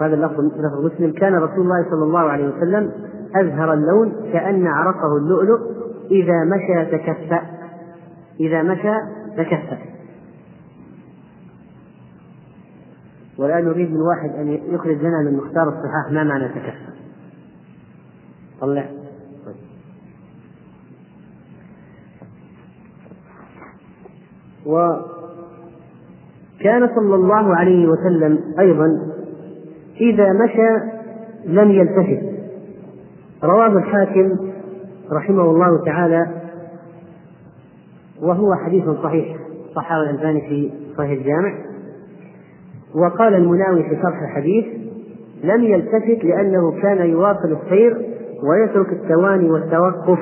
هذا 0.01 0.15
اللفظ 0.15 0.41
لفظ 0.41 0.85
مسلم. 0.85 1.13
كان 1.13 1.35
رسول 1.35 1.61
الله 1.61 1.91
صلى 1.91 2.05
الله 2.05 2.21
عليه 2.21 2.49
وسلم 2.49 2.93
أزهر 3.37 3.73
اللون 3.73 4.13
كأن 4.33 4.67
عرقه 4.67 5.17
اللؤلؤ 5.17 5.61
إذا 6.11 6.45
مشى 6.45 6.99
تكفأ. 6.99 7.43
إذا 8.41 8.63
مشى 8.63 8.95
تكفأ. 9.37 9.79
والآن 13.39 13.65
نريد 13.65 13.91
من 13.91 14.01
واحد 14.01 14.31
أن 14.31 14.49
يخرج 14.49 14.97
لنا 14.97 15.23
من 15.23 15.37
مختار 15.37 15.69
الصحاح 15.69 16.13
ما 16.13 16.25
معنى 16.25 16.49
تكفل 16.49 16.95
طلع. 18.61 18.89
كان 26.61 26.89
صلى 26.95 27.15
الله 27.15 27.57
عليه 27.57 27.89
وسلم 27.89 28.39
أيضا 28.59 29.18
إذا 30.01 30.33
مشى 30.33 30.99
لم 31.45 31.71
يلتفت. 31.71 32.23
رواه 33.45 33.79
الحاكم 33.79 34.37
رحمه 35.13 35.43
الله 35.43 35.85
تعالى 35.85 36.27
وهو 38.23 38.55
حديث 38.55 38.85
صحيح. 39.03 39.37
صححه 39.75 40.03
الألباني 40.03 40.41
في 40.41 40.71
صحيح 40.99 41.11
الجامع. 41.11 41.55
وقال 42.95 43.35
المناوي 43.35 43.83
في 43.83 43.97
شرح 44.03 44.23
الحديث 44.23 44.65
لم 45.45 45.65
يلتفت 45.65 46.25
لأنه 46.25 46.81
كان 46.83 47.11
يواصل 47.11 47.57
السير 47.63 48.07
ويترك 48.43 48.93
التواني 48.93 49.51
والتوقف. 49.51 50.19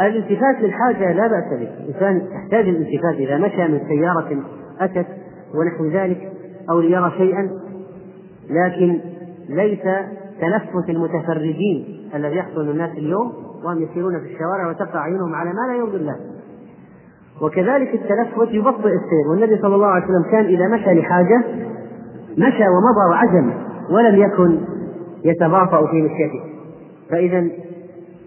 الالتفات 0.00 0.60
للحاجة 0.60 1.12
لا 1.12 1.26
بأس 1.26 1.60
به، 1.60 1.68
الإنسان 1.84 2.22
يحتاج 2.32 2.68
الالتفات 2.68 3.14
إذا 3.14 3.38
مشى 3.38 3.68
من 3.68 3.80
سيارة 3.88 4.42
أتت 4.80 5.06
ونحو 5.54 5.86
ذلك 5.86 6.32
أو 6.70 6.80
ليرى 6.80 7.12
شيئا. 7.16 7.63
لكن 8.50 9.00
ليس 9.48 9.82
تنفس 10.40 10.90
المتفرجين 10.90 11.84
الذي 12.14 12.36
يحصل 12.36 12.60
الناس 12.60 12.90
اليوم 12.90 13.32
وهم 13.64 13.82
يسيرون 13.82 14.20
في 14.20 14.26
الشوارع 14.26 14.68
وتقع 14.68 15.00
عينهم 15.00 15.34
على 15.34 15.50
ما 15.50 15.72
لا 15.72 15.78
يرضي 15.78 15.96
الله. 15.96 16.16
وكذلك 17.42 17.94
التلفت 17.94 18.48
يبطئ 18.50 18.88
السير. 18.88 19.28
والنبي 19.30 19.62
صلى 19.62 19.74
الله 19.74 19.86
عليه 19.86 20.04
وسلم 20.04 20.22
كان 20.30 20.44
إذا 20.44 20.68
مشى 20.68 21.00
لحاجة 21.00 21.42
مشى 22.38 22.64
ومضى 22.68 23.10
وعزم 23.10 23.50
ولم 23.90 24.22
يكن 24.22 24.58
يتباطأ 25.24 25.86
في 25.86 26.02
مشيته. 26.02 26.40
فإذا 27.10 27.40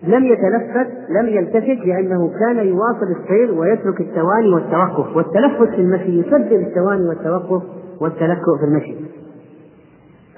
لم 0.03 0.25
يتلفت 0.25 0.87
لم 1.09 1.27
يلتفت 1.27 1.85
لأنه 1.85 2.31
كان 2.39 2.67
يواصل 2.67 3.15
السير 3.21 3.59
ويترك 3.59 4.01
التواني 4.01 4.53
والتوقف. 4.53 5.15
والتلفت 5.15 5.69
في 5.69 5.81
المشي 5.81 6.19
يسبب 6.19 6.61
التواني 6.67 7.07
والتوقف 7.07 7.63
والتلكؤ 8.01 8.57
في 8.59 8.63
المشي. 8.63 8.95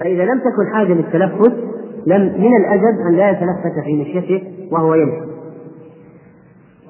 فإذا 0.00 0.24
لم 0.24 0.38
تكن 0.38 0.74
حاجة 0.74 0.92
للتلفت 0.92 1.52
لم 2.06 2.20
من 2.20 2.56
الأدب 2.56 3.00
أن 3.08 3.14
لا 3.16 3.30
يتلفت 3.30 3.84
في 3.84 4.02
مشيته 4.02 4.68
وهو 4.72 4.94
يمشي. 4.94 5.30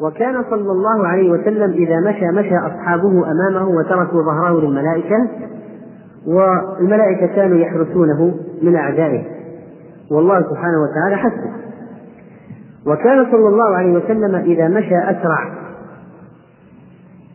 وكان 0.00 0.45
صلى 0.50 0.73
الله 0.73 1.07
عليه 1.07 1.31
وسلم 1.31 1.71
إذا 1.71 2.00
مشى 2.11 2.26
مشى 2.26 2.57
أصحابه 2.57 3.31
أمامه 3.31 3.69
وتركوا 3.69 4.23
ظهره 4.23 4.61
للملائكة 4.61 5.29
والملائكة 6.26 7.26
كانوا 7.26 7.59
يحرسونه 7.59 8.35
من 8.62 8.76
أعدائه. 8.76 9.25
والله 10.11 10.40
سبحانه 10.40 10.83
وتعالى 10.83 11.17
حسبه. 11.17 11.50
وكان 12.87 13.31
صلى 13.31 13.49
الله 13.49 13.76
عليه 13.76 13.93
وسلم 13.93 14.35
إذا 14.35 14.69
مشى 14.69 14.99
أسرع. 14.99 15.50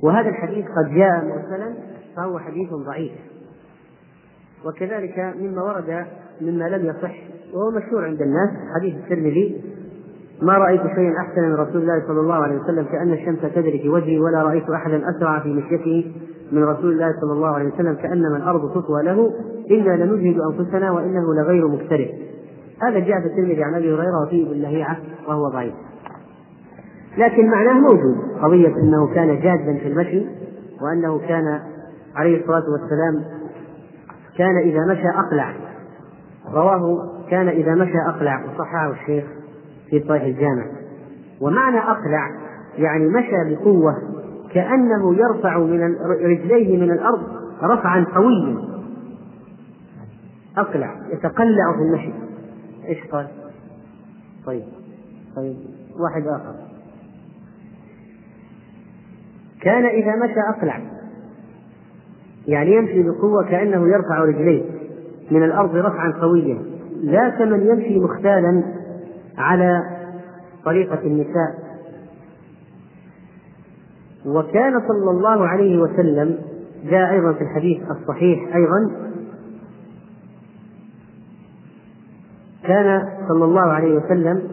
وهذا 0.03 0.29
الحديث 0.29 0.65
قد 0.65 0.93
جاء 0.93 1.25
مرسلا 1.25 1.73
فهو 2.15 2.39
حديث 2.39 2.69
ضعيف. 2.87 3.11
وكذلك 4.65 5.33
مما 5.41 5.63
ورد 5.63 6.05
مما 6.41 6.69
لم 6.69 6.85
يصح 6.85 7.15
وهو 7.53 7.71
مشهور 7.71 8.05
عند 8.05 8.21
الناس 8.21 8.49
حديث 8.75 8.95
الترمذي 8.95 9.61
ما 10.41 10.53
رأيت 10.53 10.81
شيئا 10.81 11.13
أحسن 11.17 11.41
من 11.41 11.55
رسول 11.55 11.81
الله 11.81 12.03
صلى 12.07 12.19
الله 12.19 12.35
عليه 12.35 12.55
وسلم 12.55 12.85
كأن 12.85 13.13
الشمس 13.13 13.41
تجري 13.55 13.79
في 13.79 13.89
وجهي 13.89 14.19
ولا 14.19 14.43
رأيت 14.43 14.69
أحدا 14.69 15.09
أسرع 15.09 15.39
في 15.39 15.53
مشيته 15.53 16.11
من 16.51 16.63
رسول 16.63 16.91
الله 16.91 17.11
صلى 17.21 17.33
الله 17.33 17.47
عليه 17.47 17.73
وسلم 17.73 17.93
كأنما 17.93 18.37
الأرض 18.37 18.71
تطوى 18.71 19.03
له 19.03 19.33
إنا 19.71 20.03
لنجهد 20.03 20.39
أنفسنا 20.39 20.91
وإنه 20.91 21.33
لغير 21.33 21.67
مكترث 21.67 22.09
هذا 22.81 22.99
جاء 22.99 23.21
في 23.21 23.25
الترمذي 23.27 23.63
عن 23.63 23.73
أبي 23.73 23.93
هريرة 23.93 24.23
وفيه 24.23 24.47
ابن 24.51 24.61
لهيعة 24.61 24.97
وهو 25.27 25.49
ضعيف. 25.49 25.73
لكن 27.17 27.47
معناه 27.47 27.79
موجود 27.79 28.15
قضية 28.41 28.75
أنه 28.75 29.13
كان 29.13 29.39
جادا 29.39 29.77
في 29.77 29.87
المشي 29.87 30.25
وأنه 30.81 31.19
كان 31.27 31.59
عليه 32.15 32.41
الصلاة 32.41 32.63
والسلام 32.71 33.23
كان 34.37 34.57
إذا 34.57 34.79
مشى 34.93 35.09
أقلع. 35.09 35.53
رواه 36.51 37.11
كان 37.29 37.47
إذا 37.47 37.75
مشى 37.75 37.97
أقلع 38.07 38.45
وصححه 38.45 38.91
الشيخ 38.91 39.25
في 39.89 39.99
صحيح 39.99 40.23
الجامع. 40.23 40.65
ومعنى 41.41 41.79
أقلع 41.79 42.29
يعني 42.77 43.07
مشى 43.07 43.55
بقوة 43.55 43.95
كأنه 44.51 45.15
يرفع 45.15 45.57
من 45.57 45.95
رجليه 46.21 46.77
من 46.77 46.91
الأرض 46.91 47.23
رفعا 47.63 48.05
قويا. 48.15 48.57
أقلع 50.57 50.95
يتقلع 51.09 51.73
في 51.75 51.81
المشي. 51.81 52.13
إيش 52.87 53.07
قال؟ 53.11 53.27
طيب 54.45 54.63
طيب 55.35 55.55
واحد 55.99 56.27
آخر. 56.27 56.55
كان 59.61 59.85
إذا 59.85 60.15
مشى 60.15 60.39
أقلع. 60.39 60.94
يعني 62.47 62.75
يمشي 62.75 63.03
بقوة 63.03 63.43
كأنه 63.43 63.87
يرفع 63.87 64.23
رجليه. 64.23 64.63
من 65.31 65.43
الأرض 65.43 65.75
رفعا 65.75 66.11
قويا. 66.21 66.57
لا 67.01 67.29
كمن 67.29 67.67
يمشي 67.67 67.99
مختالا 67.99 68.63
على 69.37 69.83
طريقة 70.65 70.99
النساء. 70.99 71.65
وكان 74.25 74.81
صلى 74.87 75.11
الله 75.11 75.47
عليه 75.47 75.79
وسلم 75.79 76.37
جاء 76.85 77.13
أيضا 77.13 77.33
في 77.33 77.41
الحديث 77.41 77.81
الصحيح 77.91 78.55
أيضا 78.55 78.91
كان 82.63 83.09
صلى 83.27 83.45
الله 83.45 83.61
عليه 83.61 83.95
وسلم 83.95 84.43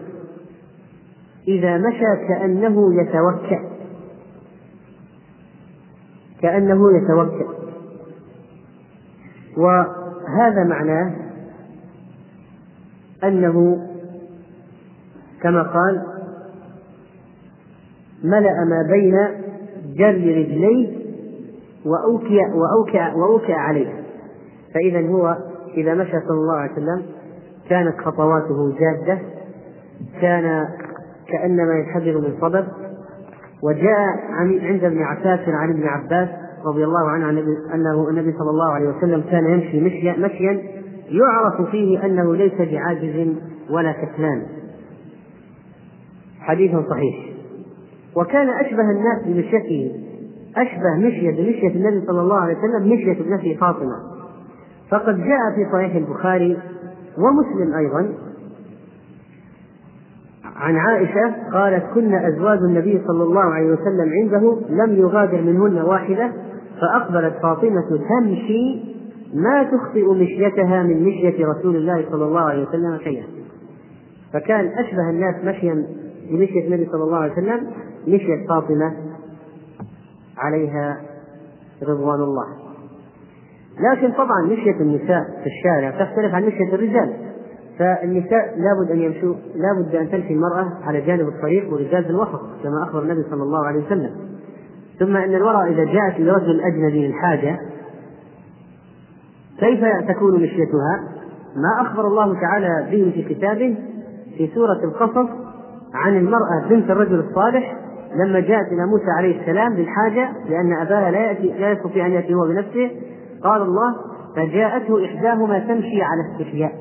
إذا 1.48 1.78
مشى 1.78 2.26
كأنه 2.28 3.02
يتوكأ. 3.02 3.62
كأنه 6.42 6.96
يتوكأ. 6.96 7.62
وهذا 9.56 10.64
معناه 10.64 11.14
أنه 13.24 13.86
كما 15.42 15.62
قال 15.62 16.02
ملأ 18.24 18.64
ما 18.64 18.82
بين 18.92 19.14
جر 19.96 20.38
رجليه 20.38 21.02
وأوكئ 21.86 22.42
وأوكئ 22.54 23.18
وأوكئ 23.18 23.52
عليه. 23.52 24.02
فإذا 24.74 25.08
هو 25.08 25.36
إذا 25.76 25.94
مشى 25.94 26.20
صلى 26.20 26.38
الله 26.38 26.56
عليه 26.56 26.72
وسلم 26.72 27.02
كانت 27.68 28.00
خطواته 28.00 28.74
جادة 28.78 29.18
كان 30.20 30.68
كأنما 31.28 31.74
ينحدر 31.74 32.18
من 32.18 32.40
صدد 32.40 32.68
وجاء 33.62 34.08
عن 34.30 34.58
عند 34.58 34.84
ابن 34.84 35.02
عساكر 35.02 35.52
عن 35.52 35.70
ابن 35.70 35.86
عباس 35.86 36.28
رضي 36.66 36.85
الله 36.85 37.09
عنه 37.09 37.31
أنه 37.75 38.09
النبي 38.09 38.33
صلى 38.33 38.51
الله 38.51 38.72
عليه 38.72 38.88
وسلم 38.88 39.25
كان 39.31 39.44
يمشي 39.44 39.81
مشيا 39.81 40.12
مشيا 40.18 40.62
يعرف 41.09 41.70
فيه 41.70 42.05
أنه 42.05 42.37
ليس 42.37 42.55
بعاجز 42.72 43.29
ولا 43.70 43.92
كسلان. 43.92 44.42
حديث 46.40 46.70
صحيح. 46.90 47.16
وكان 48.16 48.48
أشبه 48.48 48.90
الناس 48.90 49.22
بمشيته 49.27 49.92
أشبه 50.57 51.09
مشية 51.09 51.31
بمشية 51.31 51.68
النبي 51.77 52.07
صلى 52.07 52.20
الله 52.20 52.37
عليه 52.37 52.57
وسلم 52.59 52.92
مشية 52.92 53.20
ابنته 53.20 53.57
فاطمة. 53.61 53.96
فقد 54.90 55.16
جاء 55.16 55.55
في 55.55 55.72
صحيح 55.72 55.94
البخاري 55.94 56.59
ومسلم 57.18 57.75
أيضا 57.75 58.14
عن 60.57 60.77
عائشة 60.77 61.35
قالت 61.53 61.85
كنا 61.94 62.29
أزواج 62.29 62.59
النبي 62.59 63.03
صلى 63.07 63.22
الله 63.22 63.40
عليه 63.40 63.66
وسلم 63.66 64.12
عنده 64.22 64.57
لم 64.68 64.94
يغادر 64.94 65.40
منهن 65.40 65.83
واحدة 65.83 66.33
فأقبلت 66.82 67.34
فاطمة 67.42 67.98
تمشي 68.08 68.92
ما 69.34 69.62
تخطئ 69.62 70.14
مشيتها 70.14 70.82
من 70.82 71.02
مشية 71.02 71.46
رسول 71.46 71.76
الله 71.76 72.04
صلى 72.10 72.24
الله 72.24 72.40
عليه 72.40 72.68
وسلم 72.68 72.98
شيئا. 72.98 73.24
فكان 74.32 74.66
أشبه 74.66 75.10
الناس 75.10 75.44
مشيا 75.44 75.86
بمشية 76.30 76.66
النبي 76.66 76.86
صلى 76.92 77.04
الله 77.04 77.16
عليه 77.16 77.32
وسلم 77.32 77.66
مشية 78.08 78.46
فاطمة 78.48 78.96
عليها 80.38 81.00
رضوان 81.82 82.20
الله. 82.20 82.46
لكن 83.80 84.12
طبعا 84.12 84.42
مشية 84.46 84.80
النساء 84.80 85.24
في 85.42 85.46
الشارع 85.46 85.90
تختلف 85.90 86.34
عن 86.34 86.44
مشية 86.46 86.74
الرجال. 86.74 87.12
فالنساء 87.78 88.58
لابد 88.58 88.90
أن 88.90 89.00
يمشوا 89.00 89.34
لابد 89.54 89.94
أن 89.94 90.10
تمشي 90.10 90.34
المرأة 90.34 90.72
على 90.84 91.00
جانب 91.00 91.28
الطريق 91.28 91.72
والرجال 91.72 92.04
في 92.04 92.10
الوسط 92.10 92.40
كما 92.62 92.82
أخبر 92.82 93.02
النبي 93.02 93.22
صلى 93.30 93.42
الله 93.42 93.66
عليه 93.66 93.86
وسلم. 93.86 94.10
ثم 95.02 95.16
أن 95.16 95.34
المراه 95.34 95.64
إذا 95.64 95.84
جاءت 95.84 96.20
لرجل 96.20 96.60
أجنبي 96.60 97.06
للحاجه 97.06 97.58
كيف 99.58 99.84
تكون 100.08 100.42
مشيتها؟ 100.42 101.00
ما 101.56 101.82
أخبر 101.82 102.06
الله 102.06 102.40
تعالى 102.40 102.88
به 102.90 103.10
في 103.14 103.34
كتابه 103.34 103.76
في 104.36 104.50
سورة 104.54 104.84
القصص 104.84 105.30
عن 105.94 106.16
المرأة 106.16 106.68
بنت 106.68 106.90
الرجل 106.90 107.18
الصالح 107.18 107.76
لما 108.14 108.40
جاءت 108.40 108.72
إلى 108.72 108.86
موسى 108.86 109.10
عليه 109.18 109.40
السلام 109.40 109.74
للحاجه 109.74 110.32
لأن 110.48 110.72
أباها 110.80 111.10
لا 111.10 111.18
يأتي 111.18 111.48
لا 111.58 111.72
يستطيع 111.72 112.06
أن 112.06 112.12
يأتي 112.12 112.34
هو 112.34 112.48
بنفسه. 112.48 112.90
قال 113.44 113.62
الله 113.62 113.94
فجاءته 114.36 115.04
إحداهما 115.04 115.58
تمشي 115.58 116.02
على 116.02 116.32
استحياء. 116.32 116.72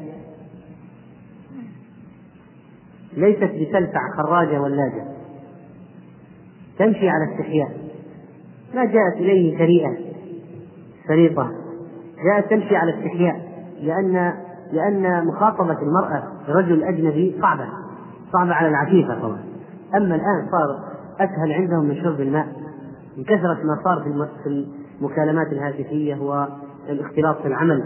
ليست 3.17 3.43
بتلفع 3.43 3.99
خراجة 4.17 4.62
ولاجه 4.62 5.05
تمشي 6.79 7.10
على 7.10 7.31
استحياء. 7.31 7.90
ما 8.75 8.86
جاءت 8.86 9.13
إليه 9.15 9.57
سريئه 9.57 9.97
شريطة 11.07 11.51
جاءت 12.25 12.49
تمشي 12.49 12.75
على 12.75 12.93
استحياء 12.97 13.51
لأن 13.81 14.34
لأن 14.71 15.25
مخاطبة 15.25 15.77
المرأة 15.81 16.23
برجل 16.47 16.84
أجنبي 16.84 17.36
صعبة 17.41 17.65
صعبة 18.34 18.53
على 18.53 18.67
العفيفة 18.67 19.21
طبعا. 19.21 19.43
أما 19.95 20.15
الآن 20.15 20.47
صار 20.51 20.79
أسهل 21.19 21.51
عندهم 21.51 21.86
من 21.86 21.95
شرب 21.95 22.21
الماء. 22.21 22.47
من 23.17 23.23
كثرة 23.23 23.60
ما 23.63 23.81
صار 23.84 24.03
في 24.43 24.65
المكالمات 25.01 25.47
الهاتفية 25.47 26.15
والاختلاط 26.15 27.41
في 27.41 27.47
العمل. 27.47 27.84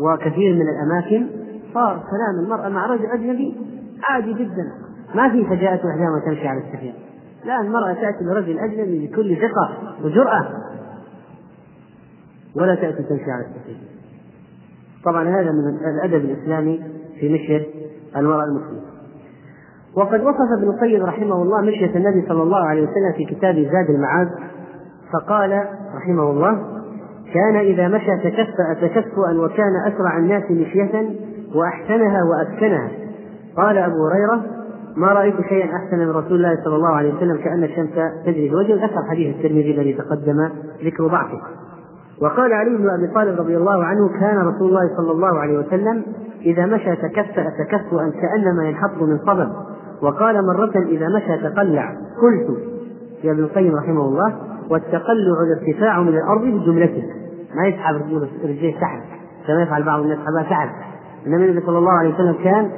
وكثير 0.00 0.54
من 0.54 0.66
الأماكن 0.68 1.26
صار 1.74 1.94
كلام 1.94 2.44
المرأة 2.44 2.68
مع 2.68 2.86
رجل 2.86 3.06
أجنبي 3.06 3.56
عادي 4.08 4.32
جدا. 4.32 4.72
ما 5.14 5.28
في 5.28 5.44
فجاءة 5.44 5.90
إحداهما 5.90 6.22
تمشي 6.26 6.48
على 6.48 6.60
السفينة 6.60 7.07
لا 7.44 7.60
المرأة 7.60 7.92
تأتي 7.92 8.24
برجل 8.24 8.58
أجنبي 8.58 9.06
بكل 9.06 9.36
ثقة 9.36 9.94
وجرأة 10.04 10.48
ولا 12.56 12.74
تأتي 12.74 13.02
تمشي 13.02 13.30
على 13.30 13.44
السفينة. 13.44 13.78
طبعا 15.04 15.28
هذا 15.28 15.52
من 15.52 15.78
الأدب 15.94 16.24
الإسلامي 16.24 16.82
في 17.20 17.34
مشية 17.34 17.66
المرأة 18.16 18.44
المسلمة 18.44 18.88
وقد 19.94 20.20
وصف 20.20 20.52
ابن 20.58 20.68
القيم 20.68 21.04
رحمه 21.04 21.42
الله 21.42 21.60
مشية 21.60 21.96
النبي 21.96 22.28
صلى 22.28 22.42
الله 22.42 22.66
عليه 22.66 22.82
وسلم 22.82 23.12
في 23.16 23.24
كتاب 23.24 23.54
زاد 23.54 23.90
المعاد 23.90 24.30
فقال 25.12 25.64
رحمه 25.94 26.30
الله 26.30 26.78
كان 27.34 27.56
إذا 27.56 27.88
مشى 27.88 28.16
تكفأ 28.16 28.74
تكفؤا 28.80 29.32
وكان 29.32 29.76
أسرع 29.86 30.18
الناس 30.18 30.50
مشية 30.50 31.10
وأحسنها 31.54 32.20
وأسكنها. 32.24 32.90
قال 33.56 33.78
أبو 33.78 34.06
هريرة 34.06 34.57
ما 34.98 35.06
رأيت 35.06 35.34
شيئا 35.48 35.76
أحسن 35.76 35.98
من 35.98 36.10
رسول 36.10 36.32
الله 36.32 36.64
صلى 36.64 36.76
الله 36.76 36.88
عليه 36.88 37.14
وسلم 37.14 37.36
كأن 37.36 37.64
الشمس 37.64 37.90
تجري 38.26 38.48
بوجهه 38.48 38.74
ذكر 38.74 39.02
حديث 39.10 39.36
الترمذي 39.36 39.74
الذي 39.74 39.92
تقدم 39.92 40.50
ذكر 40.84 41.06
ضعفه. 41.06 41.40
وقال 42.22 42.52
علي 42.52 42.76
بن 42.76 42.88
أبي 42.90 43.14
طالب 43.14 43.40
رضي 43.40 43.56
الله 43.56 43.84
عنه 43.84 44.08
كان 44.20 44.38
رسول 44.38 44.68
الله 44.68 44.96
صلى 44.96 45.12
الله 45.12 45.38
عليه 45.38 45.58
وسلم 45.58 46.02
إذا 46.42 46.66
مشى 46.66 46.96
تكفأ 46.96 47.50
تكفؤا 47.64 48.10
كأنما 48.10 48.68
ينحط 48.68 49.02
من 49.02 49.18
صبب. 49.18 49.48
وقال 50.02 50.46
مرة 50.46 50.72
إذا 50.76 51.06
مشى 51.16 51.42
تقلع. 51.42 51.96
قلت 52.22 52.58
يا 53.24 53.32
ابن 53.32 53.42
القيم 53.42 53.76
رحمه 53.76 54.04
الله 54.04 54.34
والتقلع 54.70 55.42
الارتفاع 55.42 56.00
من 56.00 56.08
الأرض 56.08 56.42
بجملته. 56.42 57.04
ما 57.56 57.66
يسحب 57.66 57.94
رجليه 58.44 58.80
سحب. 58.80 59.00
كما 59.46 59.62
يفعل 59.62 59.82
بعض 59.82 60.00
الناس 60.00 60.18
سحب. 60.50 60.68
إنما 61.26 61.44
النبي 61.44 61.66
صلى 61.66 61.78
الله 61.78 61.92
عليه 61.92 62.14
وسلم 62.14 62.34
كان 62.44 62.70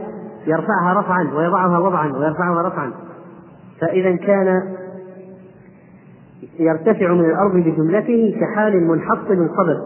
يرفعها 0.46 1.00
رفعا 1.00 1.30
ويضعها 1.34 1.78
وضعا 1.78 2.12
ويرفعها 2.12 2.68
رفعا. 2.68 2.92
فإذا 3.80 4.16
كان 4.16 4.62
يرتفع 6.58 7.12
من 7.12 7.24
الأرض 7.24 7.54
بجملته 7.54 8.36
كحال 8.40 8.86
منحط 8.86 9.30
من 9.30 9.48
صدر 9.48 9.76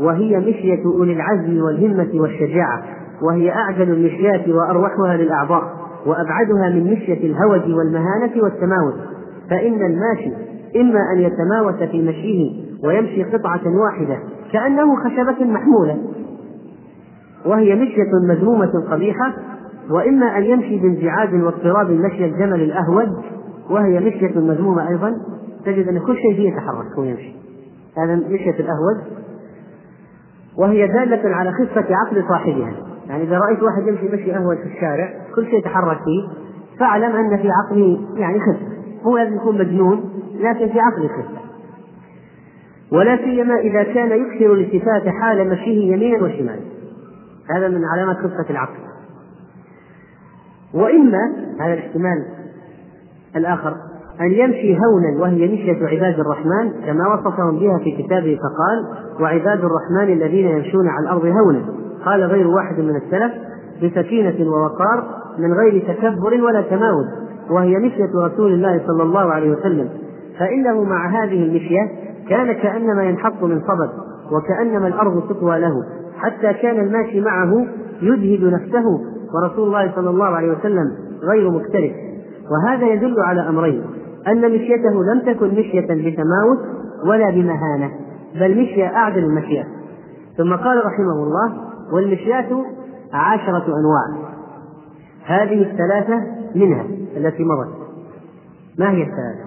وهي 0.00 0.38
مشية 0.38 0.84
أولي 0.84 1.12
العزم 1.12 1.62
والهمة 1.62 2.10
والشجاعة 2.14 2.82
وهي 3.22 3.50
أعجل 3.50 3.90
المشيات 3.90 4.48
وأروحها 4.48 5.16
للأعضاء 5.16 5.62
وأبعدها 6.06 6.68
من 6.70 6.92
مشية 6.92 7.26
الهوج 7.26 7.74
والمهانة 7.74 8.42
والتماوت 8.42 8.94
فإن 9.50 9.74
الماشي 9.74 10.32
إما 10.76 11.00
أن 11.16 11.20
يتماوت 11.20 11.82
في 11.82 12.02
مشيه 12.02 12.64
ويمشي 12.84 13.24
قطعة 13.24 13.62
واحدة 13.66 14.18
كأنه 14.52 14.96
خشبة 14.96 15.44
محمولة 15.44 15.98
وهي 17.46 17.74
مشية 17.74 18.10
مذمومة 18.28 18.72
قبيحة 18.90 19.32
وإما 19.90 20.38
أن 20.38 20.44
يمشي 20.44 20.78
بانزعاج 20.78 21.34
واضطراب 21.34 21.90
مشي 21.90 22.24
الجمل 22.24 22.60
الأهوج 22.60 23.08
وهي 23.70 24.00
مشية 24.00 24.38
مذمومة 24.40 24.88
أيضا 24.88 25.16
تجد 25.64 25.88
أن 25.88 25.98
كل 25.98 26.16
شيء 26.16 26.34
فيه 26.34 26.48
يتحرك 26.48 26.98
ويمشي 26.98 27.34
هذا 27.98 28.14
مشية 28.14 28.60
الأهوج 28.60 28.96
وهي 30.58 30.86
دالة 30.86 31.34
على 31.34 31.52
خفة 31.52 31.86
عقل 31.90 32.24
صاحبها. 32.28 32.72
يعني 33.08 33.22
إذا 33.22 33.38
رأيت 33.38 33.62
واحد 33.62 33.86
يمشي 33.86 34.08
مشي 34.16 34.36
أهوج 34.36 34.56
في 34.56 34.74
الشارع 34.74 35.12
كل 35.34 35.46
شيء 35.46 35.58
يتحرك 35.58 35.98
فيه 35.98 36.44
فاعلم 36.80 37.16
أن 37.16 37.36
في 37.36 37.48
عقله 37.50 38.00
يعني 38.16 38.40
خفة 38.40 38.66
هو 39.02 39.18
لازم 39.18 39.36
يكون 39.36 39.58
مجنون 39.58 40.10
لكن 40.40 40.68
في 40.68 40.80
عقله 40.80 41.08
خفة 41.08 41.44
ولا 42.92 43.16
سيما 43.16 43.54
إذا 43.54 43.82
كان 43.82 44.10
يكثر 44.10 44.52
الالتفات 44.52 45.08
حال 45.08 45.50
مشيه 45.50 45.92
يمينا 45.92 46.22
وشمالا. 46.24 46.60
هذا 47.56 47.68
من 47.68 47.84
علامات 47.84 48.16
خفة 48.16 48.50
العقل. 48.50 48.93
وإما 50.74 51.32
هذا 51.60 51.72
الاحتمال 51.72 52.24
الآخر 53.36 53.76
أن 54.20 54.32
يمشي 54.32 54.78
هونا 54.78 55.20
وهي 55.20 55.46
مشية 55.46 55.86
عباد 55.86 56.20
الرحمن 56.20 56.70
كما 56.86 57.14
وصفهم 57.14 57.58
بها 57.58 57.78
في 57.78 58.02
كتابه 58.02 58.38
فقال 58.38 58.86
وعباد 59.20 59.64
الرحمن 59.64 60.12
الذين 60.12 60.46
يمشون 60.46 60.88
على 60.88 61.04
الأرض 61.04 61.26
هونا. 61.26 61.60
قال 62.04 62.22
غير 62.22 62.46
واحد 62.48 62.78
من 62.78 62.96
السلف 62.96 63.32
بسكينة 63.82 64.50
ووقار 64.50 65.04
من 65.38 65.52
غير 65.52 65.84
تكبر 65.88 66.44
ولا 66.44 66.62
تماوت 66.62 67.06
وهي 67.50 67.78
مشية 67.78 68.10
رسول 68.24 68.52
الله 68.52 68.80
صلى 68.86 69.02
الله 69.02 69.32
عليه 69.32 69.50
وسلم. 69.50 69.88
فإنه 70.38 70.84
مع 70.84 71.08
هذه 71.08 71.44
المشية 71.44 71.90
كان 72.28 72.52
كأنما 72.52 73.04
ينحط 73.04 73.42
من 73.42 73.60
صبب 73.60 73.90
وكأنما 74.32 74.88
الأرض 74.88 75.28
تطوى 75.28 75.60
له 75.60 75.74
حتى 76.18 76.52
كان 76.52 76.80
الماشي 76.80 77.20
معه 77.20 77.66
يجهد 78.02 78.52
نفسه 78.52 79.13
ورسول 79.34 79.66
الله 79.66 79.92
صلى 79.94 80.10
الله 80.10 80.26
عليه 80.26 80.50
وسلم 80.58 80.96
غير 81.22 81.50
مكترث. 81.50 81.92
وهذا 82.50 82.86
يدل 82.86 83.20
على 83.20 83.48
أمرين. 83.48 83.84
أن 84.28 84.52
مشيته 84.52 85.04
لم 85.04 85.20
تكن 85.26 85.48
مشية 85.48 85.80
بتماوت 85.80 86.58
ولا 87.06 87.30
بمهانة 87.30 87.90
بل 88.34 88.62
مشية 88.62 88.86
أعدل 88.86 89.24
المشيات 89.24 89.66
ثم 90.36 90.56
قال 90.56 90.86
رحمه 90.86 91.12
الله 91.12 91.54
والمشيات 91.92 92.48
عشرة 93.12 93.66
أنواع. 93.66 94.32
هذه 95.24 95.62
الثلاثة 95.62 96.20
منها 96.54 96.86
التي 97.16 97.44
مضت. 97.44 97.74
ما 98.78 98.90
هي 98.90 99.02
الثلاثة؟ 99.02 99.44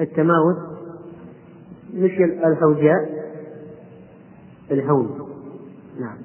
التماوت 0.00 0.56
مشي 1.94 2.24
الحوجاء 2.24 3.10
الهون. 4.70 5.27
نعم. 6.00 6.16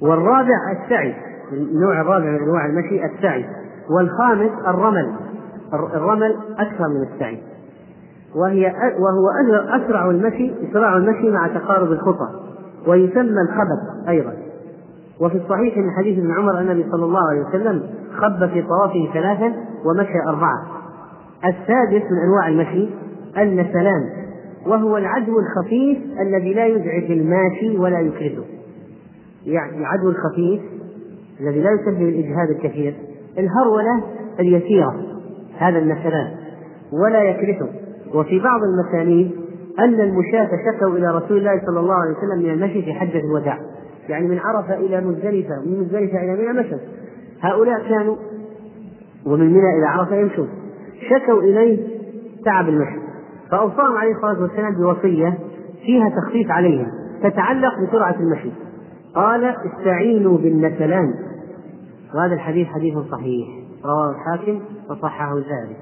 والرابع 0.00 0.72
السعي. 0.72 1.14
النوع 1.52 2.00
الرابع 2.00 2.24
من 2.24 2.42
أنواع 2.42 2.66
المشي 2.66 3.04
السعي. 3.04 3.46
والخامس 3.90 4.50
الرمل. 4.66 5.12
الرمل 5.72 6.36
أكثر 6.58 6.88
من 6.88 7.02
السعي. 7.12 7.42
وهي 8.34 8.66
وهو 8.98 9.54
أسرع 9.68 10.10
المشي 10.10 10.52
اسراع 10.70 10.96
المشي 10.96 11.30
مع 11.30 11.46
تقارب 11.46 11.92
الخطى. 11.92 12.28
ويسمى 12.86 13.40
الخبث 13.40 14.08
أيضا. 14.08 14.32
وفي 15.20 15.36
الصحيح 15.36 15.76
من 15.76 15.90
حديث 15.90 16.18
ابن 16.18 16.32
عمر 16.32 16.58
أن 16.58 16.70
النبي 16.70 16.90
صلى 16.90 17.04
الله 17.04 17.28
عليه 17.30 17.40
وسلم 17.40 17.82
خب 18.16 18.48
في 18.48 18.62
طوافه 18.62 19.12
ثلاثا 19.12 19.54
ومشى 19.84 20.28
أربعة. 20.28 20.66
السادس 21.44 22.02
من 22.10 22.18
أنواع 22.24 22.48
المشي 22.48 22.88
النسلان 23.38 24.21
وهو 24.66 24.96
العدو 24.96 25.32
الخفيف 25.38 25.98
الذي 26.20 26.54
لا 26.54 26.66
يزعج 26.66 27.10
الماشي 27.10 27.78
ولا 27.78 28.00
يكرده 28.00 28.42
يعني 29.46 29.78
العدو 29.78 30.08
الخفيف 30.10 30.60
الذي 31.40 31.60
لا 31.60 31.70
يسبب 31.70 32.08
الإجهاد 32.08 32.50
الكثير. 32.50 32.94
الهرولة 33.38 34.04
اليسيرة 34.40 34.94
هذا 35.58 35.78
النسلان 35.78 36.30
ولا 36.92 37.22
يكرثه 37.22 37.68
وفي 38.14 38.38
بعض 38.40 38.60
المسانيد 38.62 39.30
أن 39.78 40.00
المشاة 40.00 40.48
شكوا 40.66 40.96
إلى 40.96 41.16
رسول 41.16 41.38
الله 41.38 41.62
صلى 41.66 41.80
الله 41.80 41.94
عليه 41.94 42.12
وسلم 42.12 42.42
من 42.42 42.50
المشي 42.50 42.82
في 42.82 42.92
حجة 42.92 43.20
الوداع. 43.20 43.58
يعني 44.08 44.28
من 44.28 44.38
عرفة 44.38 44.74
إلى 44.74 45.00
مزدلفة 45.00 45.60
ومن 45.66 45.80
مزدلفة 45.80 46.22
إلى 46.22 46.36
منى 46.36 46.60
مشوا 46.60 46.78
هؤلاء 47.40 47.88
كانوا 47.88 48.16
ومن 49.26 49.46
منى 49.46 49.78
إلى 49.78 49.86
عرفة 49.86 50.16
يمشون. 50.16 50.48
شكوا 51.10 51.42
إليه 51.42 51.78
تعب 52.44 52.68
المشي. 52.68 53.01
فأوصاهم 53.52 53.96
عليه 53.96 54.14
الصلاة 54.14 54.42
والسلام 54.42 54.74
بوصية 54.74 55.38
فيها 55.86 56.08
تخفيف 56.08 56.50
عليهم 56.50 56.86
تتعلق 57.22 57.72
بسرعة 57.88 58.14
المشي. 58.20 58.50
قال 59.14 59.44
استعينوا 59.44 60.38
بالنسلان. 60.38 61.14
وهذا 62.14 62.34
الحديث 62.34 62.66
حديث 62.66 62.98
صحيح. 62.98 63.48
رواه 63.84 64.10
الحاكم 64.10 64.60
وصححه 64.90 65.36
الذهبي 65.36 65.76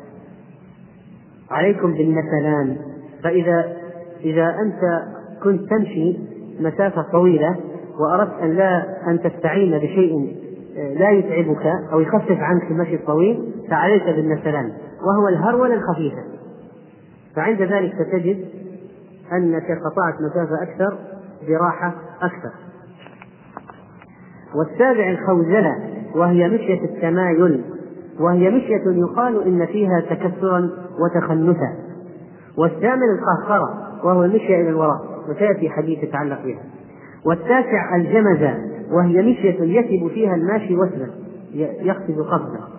عليكم 1.51 1.93
بالنسلان. 1.93 2.77
فإذا 3.23 3.77
إذا 4.25 4.55
أنت 4.63 5.03
كنت 5.43 5.71
تمشي 5.71 6.19
مسافة 6.61 7.03
طويلة 7.13 7.57
وأردت 8.01 8.43
أن 8.43 8.51
لا 8.51 8.87
أن 9.09 9.21
تستعين 9.21 9.79
بشيء 9.79 10.37
لا 10.99 11.11
يتعبك 11.11 11.67
أو 11.93 12.01
يخفف 12.01 12.39
عنك 12.41 12.71
المشي 12.71 12.95
الطويل 12.95 13.53
فعليك 13.71 14.05
بالنسلان. 14.05 14.73
وهو 15.07 15.29
الهرولة 15.29 15.75
الخفيفة. 15.75 16.30
فعند 17.37 17.63
ذلك 17.63 17.93
ستجد 17.95 18.45
أنك 19.33 19.65
قطعت 19.65 20.15
مسافة 20.21 20.63
أكثر 20.63 20.99
براحة 21.49 21.95
أكثر. 22.23 22.51
والسابع 24.55 25.11
الخوزلة 25.11 25.77
وهي 26.15 26.49
مشية 26.49 26.85
التمايل 26.85 27.65
وهي 28.21 28.51
مشية 28.51 28.83
يقال 28.87 29.43
إن 29.47 29.67
فيها 29.67 30.01
تكسرا 30.01 30.71
وتخنثا. 31.01 31.75
والثامن 32.59 33.09
القهقرة 33.19 33.91
وهو 34.05 34.25
المشية 34.25 34.61
إلى 34.61 34.69
الوراء 34.69 35.01
وسيأتي 35.29 35.71
حديث 35.71 36.03
يتعلق 36.03 36.45
بها. 36.45 36.63
والتاسع 37.25 37.97
الجمزة 37.97 38.55
وهي 38.91 39.23
مشية 39.23 39.63
يثب 39.63 40.09
فيها 40.09 40.35
الماشي 40.35 40.77
وثبا 40.77 41.11
يقصد 41.55 42.21
قصدا 42.21 42.70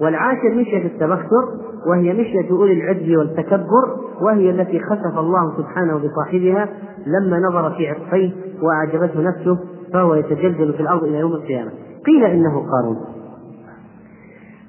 والعاشر 0.00 0.54
مشية 0.54 0.86
التبختر 0.86 1.44
وهي 1.86 2.12
مشية 2.12 2.50
أولي 2.50 2.72
العجز 2.72 3.16
والتكبر 3.16 3.96
وهي 4.22 4.50
التي 4.50 4.80
خسف 4.80 5.18
الله 5.18 5.56
سبحانه 5.56 5.98
بصاحبها 5.98 6.68
لما 7.06 7.38
نظر 7.38 7.70
في 7.70 7.88
عطفيه 7.88 8.30
وأعجبته 8.62 9.20
نفسه 9.20 9.58
فهو 9.92 10.14
يتجلجل 10.14 10.72
في 10.72 10.80
الأرض 10.80 11.04
إلى 11.04 11.18
يوم 11.18 11.32
القيامة. 11.32 11.70
قيل 12.06 12.24
إنه 12.24 12.66
قارون. 12.70 12.96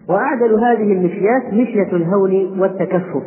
وأعدل 0.09 0.53
هذه 0.53 0.93
المشيات 0.93 1.53
مشية 1.53 1.95
الهون 1.95 2.59
والتكفف 2.59 3.23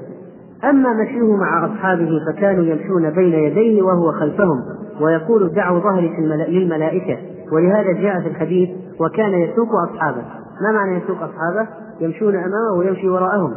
أما 0.65 0.93
مشيه 0.93 1.37
مع 1.37 1.67
أصحابه 1.67 2.11
فكانوا 2.29 2.65
يمشون 2.65 3.11
بين 3.11 3.33
يديه 3.33 3.83
وهو 3.83 4.13
خلفهم 4.13 4.63
ويقول 5.01 5.49
دعوا 5.55 5.79
ظهري 5.79 6.11
للملائكة. 6.49 7.19
ولهذا 7.53 7.93
جاء 7.93 8.21
في 8.21 8.29
الحديث 8.29 8.69
وكان 9.01 9.33
يسوق 9.33 9.69
أصحابه. 9.91 10.46
ما 10.61 10.73
معنى 10.73 10.97
يسوق 10.97 11.17
أصحابه؟ 11.17 11.69
يمشون 12.01 12.35
أمامه 12.35 12.79
ويمشي 12.79 13.09
وراءهم. 13.09 13.55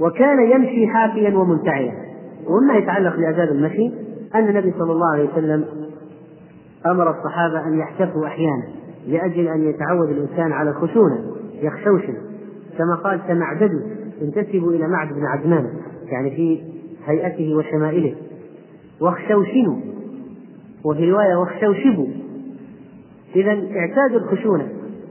وكان 0.00 0.50
يمشي 0.50 0.86
حافيا 0.86 1.36
ومنتعيا 1.36 1.94
ومما 2.46 2.74
يتعلق 2.74 3.16
بآداب 3.16 3.48
المشي 3.48 3.90
أن 4.34 4.48
النبي 4.48 4.74
صلى 4.78 4.92
الله 4.92 5.12
عليه 5.12 5.32
وسلم 5.32 5.64
أمر 6.86 7.10
الصحابة 7.10 7.68
أن 7.68 7.78
يحتفوا 7.78 8.26
أحيانا 8.26 8.62
لأجل 9.08 9.48
أن 9.48 9.64
يتعود 9.64 10.08
الإنسان 10.08 10.52
على 10.52 10.70
الخشونة 10.70 11.18
يخشوشن. 11.62 12.14
كما 12.78 12.94
قال 12.94 13.26
تمعددوا 13.28 13.80
انتسبوا 14.22 14.72
إلى 14.72 14.88
معد 14.88 15.08
بن 15.12 15.26
عدنان. 15.26 15.68
يعني 16.06 16.30
في 16.30 16.62
هيئته 17.06 17.54
وشمائله. 17.54 18.14
واخشوشنوا. 19.00 19.76
وفي 20.84 21.12
رواية 21.12 21.36
واخشوشبوا. 21.36 22.06
إذا 23.36 23.50
اعتادوا 23.50 24.20
الخشونة. 24.20 24.68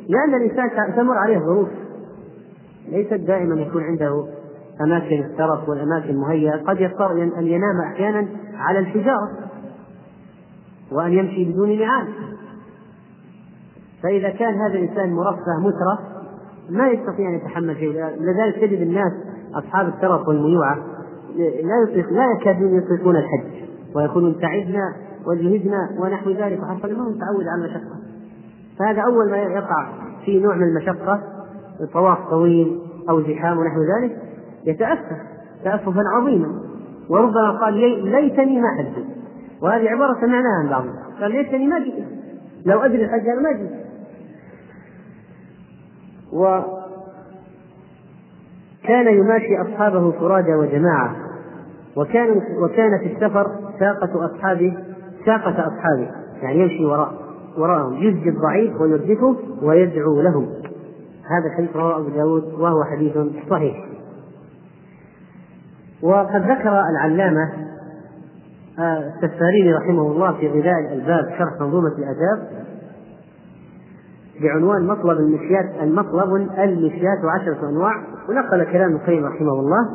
لأن 0.09 0.35
الإنسان 0.35 0.95
تمر 0.95 1.17
عليه 1.17 1.39
ظروف 1.39 1.67
ليست 2.89 3.13
دائما 3.13 3.61
يكون 3.61 3.83
عنده 3.83 4.25
أماكن 4.81 5.19
الترف 5.19 5.69
والأماكن 5.69 6.09
المهيئة. 6.09 6.63
قد 6.67 6.81
يضطر 6.81 7.11
أن 7.11 7.47
ينام 7.47 7.81
أحيانا 7.81 8.27
على 8.57 8.79
الحجارة 8.79 9.29
وأن 10.91 11.13
يمشي 11.13 11.51
بدون 11.51 11.79
نعال. 11.79 12.07
فإذا 14.03 14.29
كان 14.29 14.53
هذا 14.53 14.73
الإنسان 14.73 15.13
مرفه 15.13 15.59
مترف 15.59 15.99
ما 16.69 16.87
يستطيع 16.87 17.29
أن 17.29 17.35
يتحمل 17.35 17.75
شيء. 17.75 17.91
لذلك 18.19 18.55
تجد 18.61 18.81
الناس 18.81 19.11
أصحاب 19.55 19.87
الترف 19.87 20.27
والميوعة 20.27 20.77
لا 21.37 21.83
يطلق 21.89 22.13
لا 22.13 22.25
يكادون 22.31 22.77
يطلقون 22.77 23.15
الحج 23.15 23.65
ويقولون 23.95 24.39
تعبنا 24.39 24.93
وجهدنا 25.25 25.89
ونحو 25.99 26.31
ذلك. 26.31 26.59
وحصل 26.63 26.93
ما 26.93 27.03
هو 27.03 27.09
متعود 27.09 27.47
على 27.47 27.65
المشقة 27.65 28.02
فهذا 28.79 29.01
أول 29.01 29.31
ما 29.31 29.37
يقع 29.37 29.87
في 30.25 30.39
نوع 30.39 30.55
من 30.55 30.63
المشقة 30.63 31.19
طواف 31.93 32.17
طويل 32.29 32.79
أو 33.09 33.21
زحام 33.21 33.57
ونحو 33.57 33.79
ذلك 33.81 34.17
يتأسف 34.65 35.17
تأسفا 35.63 36.03
عظيما. 36.15 36.47
وربما 37.09 37.51
قال 37.51 37.73
ليتني 38.05 38.61
ما 38.61 38.67
حجت 38.77 39.05
وهذه 39.61 39.89
عبارة 39.89 40.13
سمعناها 40.13 40.59
عن 40.63 40.69
بعض 40.69 40.85
قال 41.21 41.31
ليتني 41.31 41.67
ما 41.67 41.79
جئت. 41.79 42.05
لو 42.65 42.79
أدري 42.79 43.05
الحج 43.05 43.27
أنا 43.27 43.41
ما 43.41 43.51
جئت. 43.51 43.83
وكان 46.33 46.77
يماشي 49.17 49.61
أصحابه 49.61 50.11
فرادى 50.11 50.55
وجماعة. 50.55 51.15
وكان 51.95 52.41
وكان 52.63 52.99
في 52.99 53.13
السفر 53.13 53.51
ساقة 53.79 54.25
أصحابه 54.25 54.77
ساقة 55.25 55.67
أصحابه. 55.67 56.11
يعني 56.41 56.59
يمشي 56.59 56.85
وراء. 56.85 57.22
وراءهم. 57.57 57.93
يزجي 57.93 58.29
الضعيف 58.29 58.81
ويردفه 58.81 59.35
ويدعو 59.61 60.21
لهم. 60.21 60.47
هذا 61.23 61.55
حديث 61.57 61.75
رواه 61.75 61.97
أبو 61.97 62.09
داود 62.09 62.43
وهو 62.59 62.83
حديث 62.83 63.17
صحيح. 63.49 63.85
وقد 66.01 66.41
ذكر 66.41 66.81
العلامة 66.89 67.51
آه، 68.79 69.13
السفاريني 69.23 69.73
رحمه 69.73 70.11
الله 70.11 70.33
في 70.33 70.47
غذاء 70.47 70.79
الألباب 70.79 71.29
شرح 71.37 71.61
منظومة 71.61 71.91
الآداب 71.97 72.47
بعنوان 74.41 74.87
مطلب 74.87 75.17
المشيات 75.17 75.65
المطلب 75.81 76.35
المشيات 76.59 77.23
وعشرة 77.23 77.69
أنواع. 77.69 78.03
ونقل 78.29 78.63
كلام 78.63 78.95
القيم 78.95 79.25
رحمه 79.25 79.53
الله. 79.53 79.89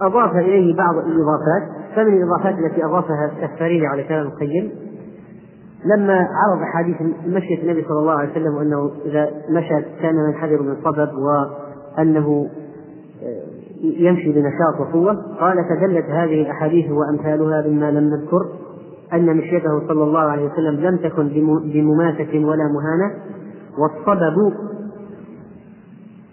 وأضاف 0.00 0.36
إليه 0.36 0.76
بعض 0.76 0.94
الإضافات. 0.96 1.75
فمن 1.96 2.22
الإضافات 2.22 2.58
التي 2.58 2.84
أضافها 2.84 3.30
السفاريني 3.42 3.86
على 3.86 4.02
كلام 4.02 4.26
القيم 4.26 4.70
لما 5.84 6.14
عرض 6.14 6.62
حديث 6.74 6.96
مشية 7.26 7.62
النبي 7.62 7.84
صلى 7.88 7.98
الله 7.98 8.12
عليه 8.12 8.30
وسلم 8.30 8.54
وأنه 8.54 8.90
إذا 9.04 9.30
مشى 9.50 9.82
كان 10.02 10.14
ينحدر 10.28 10.62
من 10.62 10.76
صبب 10.84 11.08
وأنه 11.18 12.48
يمشي 13.82 14.32
بنشاط 14.32 14.80
وقوة 14.80 15.36
قال 15.40 15.56
فدلت 15.64 16.04
هذه 16.04 16.42
الأحاديث 16.42 16.90
وأمثالها 16.90 17.68
مما 17.68 17.90
لم 17.90 18.14
نذكر 18.14 18.46
أن 19.12 19.36
مشيته 19.36 19.88
صلى 19.88 20.04
الله 20.04 20.20
عليه 20.20 20.50
وسلم 20.52 20.80
لم 20.80 20.96
تكن 20.96 21.28
بمماسة 21.64 22.44
ولا 22.44 22.64
مهانة 22.68 23.14
والصبب 23.78 24.52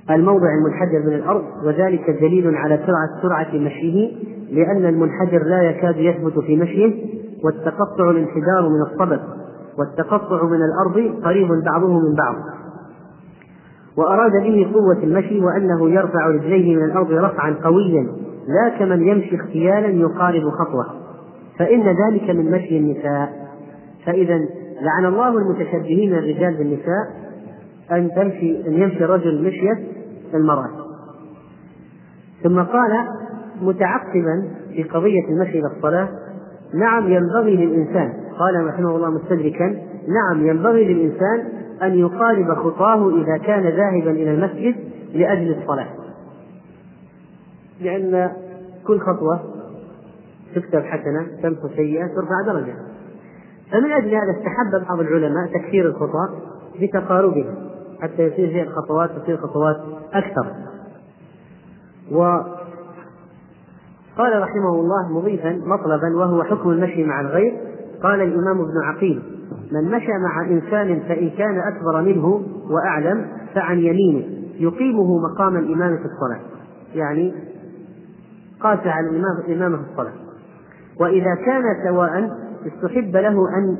الموضع 0.09 0.47
المنحدر 0.53 0.99
من 1.05 1.13
الأرض 1.13 1.43
وذلك 1.63 2.09
دليل 2.09 2.55
على 2.55 2.79
سرعة 2.85 3.21
سرعة 3.21 3.57
مشيه 3.57 4.11
لأن 4.51 4.85
المنحدر 4.85 5.43
لا 5.43 5.61
يكاد 5.61 5.97
يثبت 5.97 6.39
في 6.39 6.57
مشيه 6.57 7.05
والتقطع 7.43 8.09
الانحدار 8.09 8.69
من 8.69 8.81
الصبب 8.81 9.19
والتقطع 9.79 10.45
من 10.45 10.59
الأرض 10.61 11.23
قريب 11.23 11.47
بعضه 11.47 11.99
من 11.99 12.15
بعض. 12.15 12.35
وأراد 13.97 14.31
به 14.31 14.71
قوة 14.73 15.03
المشي 15.03 15.39
وأنه 15.39 15.89
يرفع 15.89 16.27
رجليه 16.27 16.75
من 16.75 16.83
الأرض 16.83 17.11
رفعا 17.11 17.55
قويا 17.63 18.07
لا 18.47 18.69
كمن 18.79 19.07
يمشي 19.07 19.35
اختيالا 19.35 19.87
يقارب 19.87 20.49
خطوة. 20.49 20.85
فإن 21.59 21.83
ذلك 21.83 22.29
من 22.29 22.51
مشي 22.51 22.77
النساء. 22.77 23.49
فإذا 24.05 24.39
لعن 24.81 25.05
الله 25.05 25.37
المتشبهين 25.37 26.13
الرجال 26.13 26.57
بالنساء 26.57 27.22
أن 27.97 28.11
تمشي 28.15 28.67
أن 28.67 28.73
يمشي 28.73 29.03
الرجل 29.03 29.43
مشية 29.43 29.83
المرأة. 30.33 30.69
ثم 32.43 32.61
قال 32.61 33.07
متعقبا 33.61 34.47
في 34.73 34.83
قضية 34.83 35.27
المشي 35.29 35.59
إلى 35.59 35.67
الصلاة 35.77 36.09
نعم 36.73 37.11
ينبغي 37.11 37.55
للإنسان 37.55 38.13
قال 38.39 38.67
رحمه 38.67 38.95
الله 38.95 39.09
مستدركا 39.09 39.67
نعم 40.07 40.47
ينبغي 40.47 40.93
للإنسان 40.93 41.47
أن 41.81 41.99
يقارب 41.99 42.53
خطاه 42.53 43.09
إذا 43.09 43.37
كان 43.37 43.63
ذاهبا 43.63 44.11
إلى 44.11 44.33
المسجد 44.33 44.75
لأجل 45.13 45.57
الصلاة. 45.61 45.87
لأن 47.81 48.31
كل 48.87 48.99
خطوة 48.99 49.39
تكتب 50.55 50.81
حسنة 50.81 51.27
تمحو 51.43 51.67
سيئة 51.75 52.07
ترفع 52.07 52.53
درجة. 52.53 52.75
فمن 53.71 53.91
أجل 53.91 54.07
هذا 54.07 54.31
استحب 54.31 54.87
بعض 54.89 54.99
العلماء 54.99 55.47
تكثير 55.53 55.85
الخطى 55.85 56.29
بتقاربها. 56.81 57.72
حتى 58.03 58.23
يصير 58.23 58.47
هي 58.47 58.63
الخطوات 58.63 59.09
تصير 59.11 59.37
خطوات 59.37 59.75
أكثر. 60.13 60.47
وقال 62.11 62.61
رحمه 64.41 64.69
الله 64.69 65.19
مضيفا 65.19 65.61
مطلبا 65.65 66.15
وهو 66.15 66.43
حكم 66.43 66.69
المشي 66.69 67.03
مع 67.03 67.21
الغير. 67.21 67.61
قال 68.03 68.21
الإمام 68.21 68.61
ابن 68.61 68.83
عقيل 68.83 69.21
من 69.71 69.91
مشى 69.91 70.11
مع 70.11 70.45
إنسان 70.49 70.99
فإن 70.99 71.29
كان 71.29 71.59
أكبر 71.59 72.01
منه 72.01 72.41
وأعلم 72.69 73.27
فعن 73.55 73.79
يمينه. 73.79 74.25
يقيمه 74.59 75.17
مقام 75.17 75.57
الإمام 75.57 75.97
في 75.97 76.05
الصلاة. 76.05 76.39
يعني 76.95 77.33
قاس 78.59 78.79
على 78.85 79.09
الإمام 79.47 79.77
في 79.77 79.91
الصلاة. 79.91 80.13
وإذا 80.99 81.35
كان 81.45 81.63
سواء 81.87 82.29
استحب 82.67 83.15
له 83.15 83.57
أن 83.57 83.77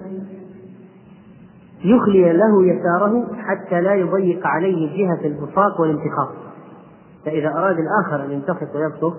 يخلي 1.84 2.34
له 2.34 2.66
يساره 2.66 3.28
حتى 3.38 3.82
لا 3.82 3.94
يضيق 3.94 4.48
عليه 4.48 4.98
جهة 4.98 5.28
البصاق 5.28 5.82
والانتخاص 5.82 6.30
فإذا 7.26 7.48
أراد 7.48 7.76
الآخر 7.80 8.26
أن 8.26 8.32
ينتخص 8.32 8.76
ويبصق 8.76 9.18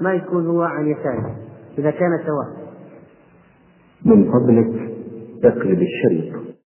ما 0.00 0.12
يكون 0.12 0.46
هو 0.46 0.62
عن 0.62 0.86
يساره 0.86 1.36
إذا 1.78 1.90
كان 1.90 2.18
سواء. 2.26 2.68
من 4.04 4.32
فضلك 4.32 4.92
اقلب 5.44 5.82
الشريط. 5.82 6.57